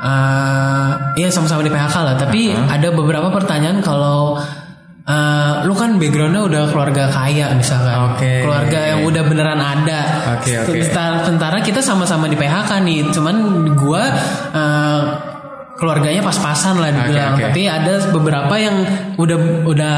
eh 0.00 0.90
Iya 1.14 1.28
sama-sama 1.30 1.62
di 1.62 1.70
PHK 1.70 1.96
lah 2.00 2.14
Tapi 2.16 2.50
ada 2.50 2.88
beberapa 2.90 3.28
pertanyaan 3.28 3.84
kalau 3.84 4.40
eh, 5.04 5.52
Lu 5.68 5.76
kan 5.76 6.00
backgroundnya 6.00 6.42
udah 6.48 6.62
keluarga 6.72 7.12
kaya 7.12 7.52
misalkan 7.52 8.16
Oke. 8.16 8.48
Keluarga 8.48 8.78
yang 8.96 9.00
udah 9.04 9.22
beneran 9.28 9.60
ada 9.60 10.00
oke. 10.40 10.72
Sementara 10.72 11.22
sementara 11.22 11.56
kita 11.60 11.84
sama-sama 11.84 12.26
di 12.26 12.36
PHK 12.40 12.80
nih 12.80 13.00
Cuman 13.12 13.36
gua 13.76 14.02
eh, 14.56 15.02
keluarganya 15.74 16.22
pas-pasan 16.22 16.78
lah 16.78 16.90
dibilang 16.94 17.34
oke. 17.34 17.42
tapi 17.50 17.62
ada 17.66 17.94
beberapa 18.14 18.54
yang 18.56 18.76
udah 19.18 19.38
udah 19.66 19.96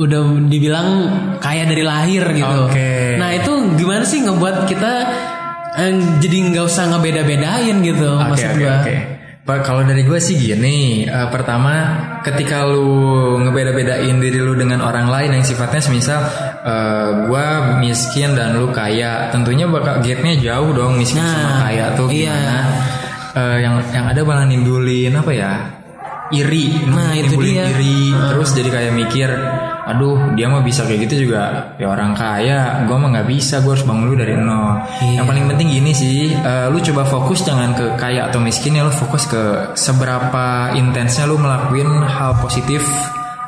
udah 0.00 0.20
dibilang 0.48 0.88
kaya 1.38 1.68
dari 1.68 1.84
lahir 1.84 2.24
gitu. 2.32 2.58
Oke. 2.68 3.20
Nah 3.20 3.30
itu 3.36 3.52
gimana 3.76 4.04
sih 4.08 4.24
ngebuat 4.24 4.64
kita 4.64 4.92
eh, 5.76 5.92
jadi 6.20 6.36
nggak 6.52 6.64
usah 6.64 6.84
ngebeda-bedain 6.96 7.76
gitu 7.84 8.08
Oke 8.16 8.24
maksud 8.32 8.50
oke 8.56 8.60
gua. 8.60 8.76
oke. 8.80 8.96
Pak 9.42 9.66
kalau 9.66 9.82
dari 9.82 10.06
gue 10.06 10.22
sih 10.22 10.38
gini, 10.38 11.02
eh, 11.02 11.28
pertama 11.34 11.98
ketika 12.22 12.62
lu 12.62 13.42
ngebeda-bedain 13.42 14.22
diri 14.22 14.38
lu 14.38 14.54
dengan 14.54 14.78
orang 14.86 15.10
lain 15.10 15.34
yang 15.34 15.42
sifatnya 15.42 15.82
semisal 15.82 16.22
eh, 16.62 17.08
gue 17.26 17.46
miskin 17.82 18.38
dan 18.38 18.54
lu 18.54 18.70
kaya, 18.70 19.34
tentunya 19.34 19.66
bakal 19.66 19.98
gapnya 19.98 20.38
jauh 20.38 20.70
dong 20.70 20.94
miskin 20.94 21.26
Nah, 21.26 21.34
sama 21.34 21.52
kaya 21.66 21.84
tuh 21.98 22.06
iya. 22.14 22.30
gimana? 22.30 22.58
Eh, 23.34 23.56
yang 23.66 23.74
yang 23.90 24.06
ada 24.14 24.20
malah 24.22 24.46
nimbulin 24.46 25.10
apa 25.18 25.32
ya? 25.34 25.81
Iri, 26.32 26.88
Nah, 26.88 27.12
itu 27.12 27.36
dia. 27.38 27.68
iri, 27.68 28.08
terus 28.32 28.56
jadi 28.56 28.68
kayak 28.72 28.92
mikir, 28.96 29.28
aduh 29.84 30.32
dia 30.32 30.48
mah 30.48 30.64
bisa 30.64 30.88
kayak 30.88 31.04
gitu 31.04 31.28
juga, 31.28 31.76
ya 31.76 31.92
orang 31.92 32.16
kaya, 32.16 32.88
gue 32.88 32.96
mah 32.96 33.08
nggak 33.12 33.28
bisa, 33.28 33.60
gue 33.60 33.72
harus 33.76 33.84
bangun 33.84 34.08
dulu 34.08 34.16
dari 34.16 34.34
nol. 34.40 34.80
Iya. 35.04 35.20
Yang 35.20 35.26
paling 35.28 35.44
penting 35.52 35.68
gini 35.68 35.92
sih, 35.92 36.32
eh, 36.32 36.66
lu 36.72 36.80
coba 36.80 37.04
fokus 37.04 37.44
jangan 37.44 37.76
ke 37.76 37.86
kaya 38.00 38.32
atau 38.32 38.40
miskin 38.40 38.80
ya, 38.80 38.82
lu 38.88 38.92
fokus 38.94 39.28
ke 39.28 39.76
seberapa 39.76 40.72
intensnya 40.72 41.28
lu 41.28 41.36
ngelakuin 41.36 42.00
hal 42.08 42.40
positif 42.40 42.80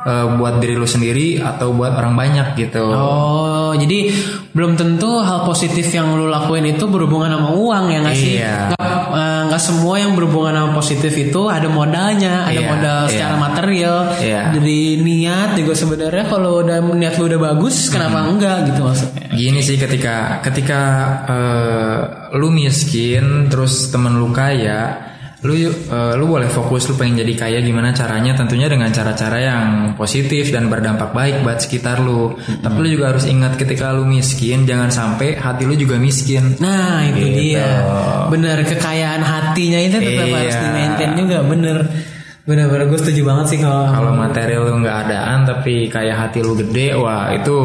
eh, 0.05 0.27
buat 0.37 0.61
diri 0.61 0.77
lu 0.77 0.85
sendiri 0.85 1.41
atau 1.41 1.73
buat 1.73 1.97
orang 1.97 2.13
banyak 2.13 2.47
gitu. 2.55 2.85
Oh, 2.93 3.73
jadi 3.73 4.13
belum 4.55 4.77
tentu 4.79 5.19
hal 5.19 5.43
positif 5.43 5.89
yang 5.91 6.15
lu 6.15 6.29
lakuin 6.31 6.63
itu 6.69 6.85
berhubungan 6.87 7.33
sama 7.33 7.49
uang 7.51 7.85
ya 7.91 7.97
nggak 8.05 8.15
sih? 8.15 8.33
Iya. 8.39 8.55
Nggak, 8.71 8.91
eh, 9.11 9.41
nggak 9.51 9.61
semua 9.61 9.95
yang 9.99 10.13
berhubungan 10.15 10.53
sama 10.55 10.71
positif 10.77 11.11
itu 11.11 11.41
ada 11.49 11.67
modalnya, 11.67 12.47
ada 12.47 12.55
Iya, 12.55 12.69
modal 12.69 12.99
iya. 13.03 13.11
secara 13.11 13.35
material. 13.35 13.97
Iya. 14.21 14.41
Jadi 14.55 14.77
niat 15.01 15.49
juga 15.59 15.73
sebenarnya 15.75 16.25
kalau 16.29 16.63
udah 16.63 16.77
niat 16.95 17.15
lu 17.19 17.25
udah 17.27 17.41
bagus, 17.51 17.89
kenapa 17.91 18.29
enggak 18.29 18.57
gitu 18.71 18.79
maksudnya? 18.85 19.25
Gini 19.35 19.59
sih 19.59 19.75
ketika 19.75 20.39
ketika 20.39 20.81
eh, 21.27 21.99
lu 22.37 22.47
miskin 22.53 23.51
terus 23.51 23.91
temen 23.91 24.15
lu 24.15 24.31
kaya, 24.31 25.14
lu 25.45 25.53
eh, 25.55 26.13
lu 26.17 26.25
boleh 26.25 26.49
fokus 26.49 26.89
lu 26.89 26.97
pengen 26.97 27.21
jadi 27.21 27.33
kaya 27.37 27.59
gimana 27.61 27.93
caranya 27.93 28.33
tentunya 28.33 28.65
dengan 28.65 28.89
cara-cara 28.89 29.37
yang 29.37 29.65
positif 29.93 30.49
dan 30.49 30.67
berdampak 30.67 31.13
baik 31.13 31.45
buat 31.45 31.61
sekitar 31.61 32.01
lu. 32.01 32.33
Tapi 32.35 32.77
lu 32.81 32.97
juga 32.97 33.13
harus 33.13 33.29
ingat 33.29 33.55
ketika 33.55 33.93
lu 33.93 34.03
miskin 34.03 34.65
jangan 34.65 34.89
sampai 34.89 35.37
hati 35.37 35.63
lu 35.63 35.77
juga 35.77 35.95
miskin. 35.95 36.57
Nah 36.57 37.05
itu 37.05 37.21
Gitu. 37.21 37.37
dia, 37.55 37.69
bener 38.27 38.65
kekayaan 38.65 39.21
hatinya 39.21 39.79
itu 39.79 39.97
tetap 39.97 40.25
Iya. 40.25 40.35
harus 40.35 40.55
di 40.57 40.67
maintain 40.73 41.11
juga, 41.13 41.37
bener. 41.45 41.77
Bener-bener 42.45 42.85
gue 42.93 42.99
setuju 43.01 43.25
banget 43.25 43.45
sih 43.49 43.57
kalau 43.57 43.89
Kalau 43.89 44.13
material 44.13 44.69
lu 44.69 44.85
nggak 44.85 44.97
adaan 45.09 45.49
tapi 45.49 45.89
kayak 45.89 46.13
hati 46.13 46.45
lu 46.45 46.53
gede, 46.53 46.93
wah 46.93 47.33
itu 47.33 47.57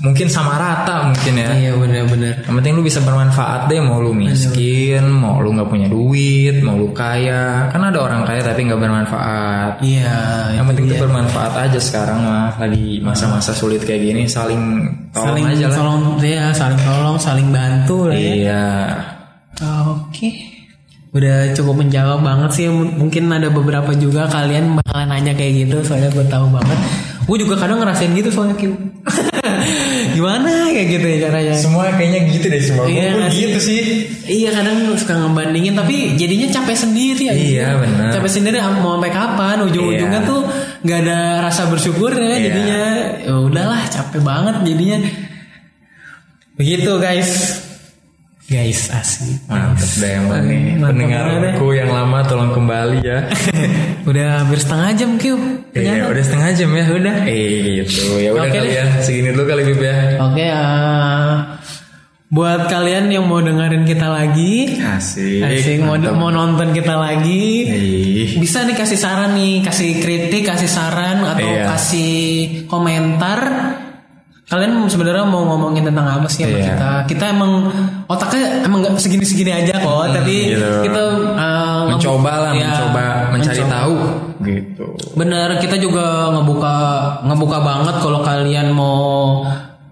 mungkin 0.00 0.26
sama 0.26 0.56
rata 0.56 1.12
mungkin 1.12 1.34
ya. 1.36 1.50
Iya 1.52 1.72
bener-bener. 1.76 2.34
Yang 2.48 2.54
penting 2.62 2.72
lu 2.76 2.82
bisa 2.82 3.00
bermanfaat 3.04 3.68
deh 3.68 3.80
mau 3.84 4.00
lu 4.00 4.16
miskin, 4.16 5.04
mau 5.12 5.38
lu 5.38 5.52
nggak 5.52 5.68
punya 5.68 5.88
duit, 5.88 6.64
mau 6.64 6.74
lu 6.76 6.90
kaya. 6.96 7.68
Kan 7.70 7.84
ada 7.84 7.98
orang 8.00 8.24
kaya 8.24 8.40
tapi 8.40 8.66
nggak 8.66 8.80
bermanfaat. 8.80 9.72
Iya. 9.84 10.18
Yang 10.56 10.66
penting 10.72 10.84
dia. 10.88 10.92
tuh 10.96 11.00
bermanfaat 11.06 11.52
aja 11.68 11.80
sekarang 11.80 12.18
mah 12.24 12.56
lagi 12.56 13.00
masa-masa 13.04 13.52
sulit 13.52 13.84
kayak 13.84 14.02
gini 14.02 14.22
saling 14.24 14.88
tolong 15.12 15.36
saling 15.36 15.44
aja 15.52 15.66
lah. 15.68 15.76
tolong 15.76 16.02
ya 16.24 16.46
saling 16.56 16.80
tolong 16.80 17.16
saling 17.20 17.48
bantu 17.52 17.98
lah 18.08 18.16
ya. 18.16 18.32
Iya. 18.32 18.66
Oke. 19.92 20.28
Udah 21.16 21.56
cukup 21.56 21.80
menjawab 21.80 22.20
banget 22.20 22.50
sih. 22.52 22.66
Mungkin 22.68 23.32
ada 23.32 23.48
beberapa 23.48 23.92
juga 23.96 24.28
kalian 24.28 24.76
bakalan 24.80 25.08
nanya 25.08 25.32
kayak 25.32 25.64
gitu 25.64 25.80
soalnya 25.80 26.12
gue 26.12 26.26
tahu 26.28 26.46
banget. 26.52 26.78
Gue 27.24 27.36
juga 27.40 27.56
kadang 27.56 27.80
ngerasain 27.80 28.12
gitu 28.12 28.28
soalnya 28.28 28.56
Kim. 28.60 28.72
Gimana 30.16 30.70
kayak 30.70 30.88
gitu 30.96 31.06
ya 31.06 31.18
caranya? 31.28 31.54
Semua 31.58 31.90
kayaknya 31.92 32.20
gitu 32.30 32.46
deh 32.46 32.62
semua. 32.62 32.84
Iya 32.86 33.10
sih? 33.28 33.36
gitu 33.36 33.58
sih. 33.58 33.80
Iya 34.26 34.48
kadang 34.54 34.76
suka 34.96 35.14
ngebandingin 35.18 35.74
tapi 35.74 36.14
jadinya 36.14 36.48
capek 36.52 36.76
sendiri 36.78 37.24
aja. 37.28 37.36
Iya, 37.36 37.68
benar. 37.82 38.08
Capek 38.14 38.30
sendiri 38.30 38.56
mau 38.78 38.96
sampai 38.96 39.12
kapan? 39.12 39.56
Ujung-ujungnya 39.66 40.20
Iya. 40.22 40.30
tuh 40.30 40.40
nggak 40.86 40.98
ada 41.02 41.18
rasa 41.42 41.62
bersyukur 41.66 42.14
ya 42.14 42.24
Iya. 42.24 42.38
jadinya. 42.48 42.82
Ya 43.26 43.34
udahlah 43.36 43.80
capek 43.90 44.20
banget 44.22 44.54
jadinya. 44.64 44.98
Begitu 46.56 46.90
guys. 46.96 47.30
Guys 48.46 48.86
asli. 48.94 49.34
Mantap 49.50 49.90
deh 49.98 50.12
emang 50.22 50.46
nih. 50.46 50.78
Pendengarku 50.78 51.74
yang 51.74 51.90
lama 51.90 52.22
tolong 52.30 52.54
kembali 52.54 53.02
ya. 53.02 53.26
Udah 54.08 54.46
hampir 54.46 54.62
setengah 54.62 54.94
jam 54.94 55.10
Q. 55.18 55.34
Iya, 55.74 56.06
udah 56.06 56.22
setengah 56.22 56.54
jam 56.54 56.70
ya. 56.70 56.84
Udah. 56.94 57.16
Eh, 57.26 57.82
gitu. 57.82 58.22
Ya 58.22 58.30
udah 58.30 58.46
Oke 58.46 58.54
kali 58.54 58.70
ya. 58.70 58.84
Segini 59.02 59.34
dulu 59.34 59.50
kali 59.50 59.62
Bib 59.66 59.82
ya. 59.82 59.96
Oke, 60.22 60.46
eh, 60.46 61.30
buat 62.26 62.70
kalian 62.70 63.10
yang 63.10 63.26
mau 63.26 63.42
dengerin 63.42 63.82
kita 63.82 64.06
lagi, 64.10 64.78
Asik. 64.78 65.42
asik 65.42 65.78
mau, 65.82 65.98
mau 66.14 66.30
nonton 66.30 66.70
kita 66.70 66.94
lagi, 66.98 67.66
Ih. 67.66 68.30
bisa 68.38 68.66
nih 68.66 68.74
kasih 68.74 68.98
saran 68.98 69.34
nih, 69.34 69.62
kasih 69.62 70.02
kritik, 70.02 70.42
kasih 70.42 70.70
saran 70.70 71.22
atau 71.22 71.46
Iya. 71.46 71.66
kasih 71.70 72.14
komentar. 72.70 73.40
Kalian 74.46 74.86
sebenarnya 74.86 75.26
mau 75.26 75.42
ngomongin 75.44 75.82
tentang 75.82 76.06
apa 76.06 76.26
sih 76.26 76.46
sama 76.46 76.54
Iya. 76.54 76.66
kita? 76.70 76.90
Kita 77.10 77.24
emang 77.28 77.66
otaknya 78.06 78.62
emang 78.62 78.78
nggak 78.78 78.94
segini-segini 78.96 79.50
aja 79.50 79.74
kok, 79.76 80.14
tapi 80.14 80.54
gitu. 80.54 80.86
kita 80.86 81.02
eh, 81.34 81.80
mencoba 81.84 82.32
lah, 82.38 82.52
ya, 82.54 82.70
mencoba 82.70 83.04
mencari 83.34 83.58
mencoba. 83.58 83.74
tahu 83.74 83.96
gitu. 84.40 84.86
Bener, 85.12 85.48
kita 85.58 85.76
juga 85.76 86.06
ngebuka 86.30 86.74
ngebuka 87.26 87.58
banget 87.58 87.94
kalau 87.98 88.22
kalian 88.22 88.70
mau 88.70 89.42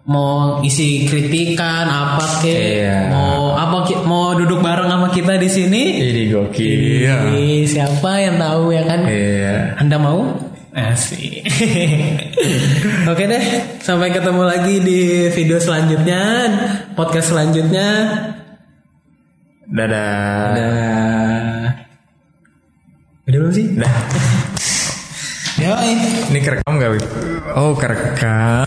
mau 0.05 0.61
isi 0.61 1.03
kritikan 1.05 1.89
apa 1.89 2.23
ke 2.39 2.53
Iya. 2.79 3.09
mau 3.09 3.57
apa 3.57 3.83
ki- 3.83 4.05
mau 4.05 4.37
duduk 4.37 4.61
bareng 4.61 4.87
sama 4.87 5.09
kita 5.09 5.35
di 5.35 5.49
sini 5.49 5.83
Ini 5.99 6.23
gokil. 6.31 7.67
Siapa 7.67 8.11
yang 8.19 8.37
tahu 8.37 8.71
ya 8.71 8.85
kan 8.85 9.03
Iya. 9.03 9.75
anda 9.75 9.97
mau 9.97 10.23
Asik. 10.75 11.47
Oke 13.11 13.25
deh, 13.31 13.45
sampai 13.79 14.11
ketemu 14.11 14.43
lagi 14.43 14.83
di 14.83 15.31
video 15.31 15.63
selanjutnya, 15.63 16.23
podcast 16.99 17.31
selanjutnya. 17.31 17.89
Dadah. 19.71 20.51
Dah. 20.59 21.67
Udah 23.23 23.39
belum 23.39 23.55
sih? 23.55 23.71
Dah. 23.79 23.95
Yoi. 25.63 25.95
Ini 26.35 26.39
kerekam 26.43 26.83
gak? 26.83 26.91
Oh 27.55 27.79
kerekam. 27.79 28.59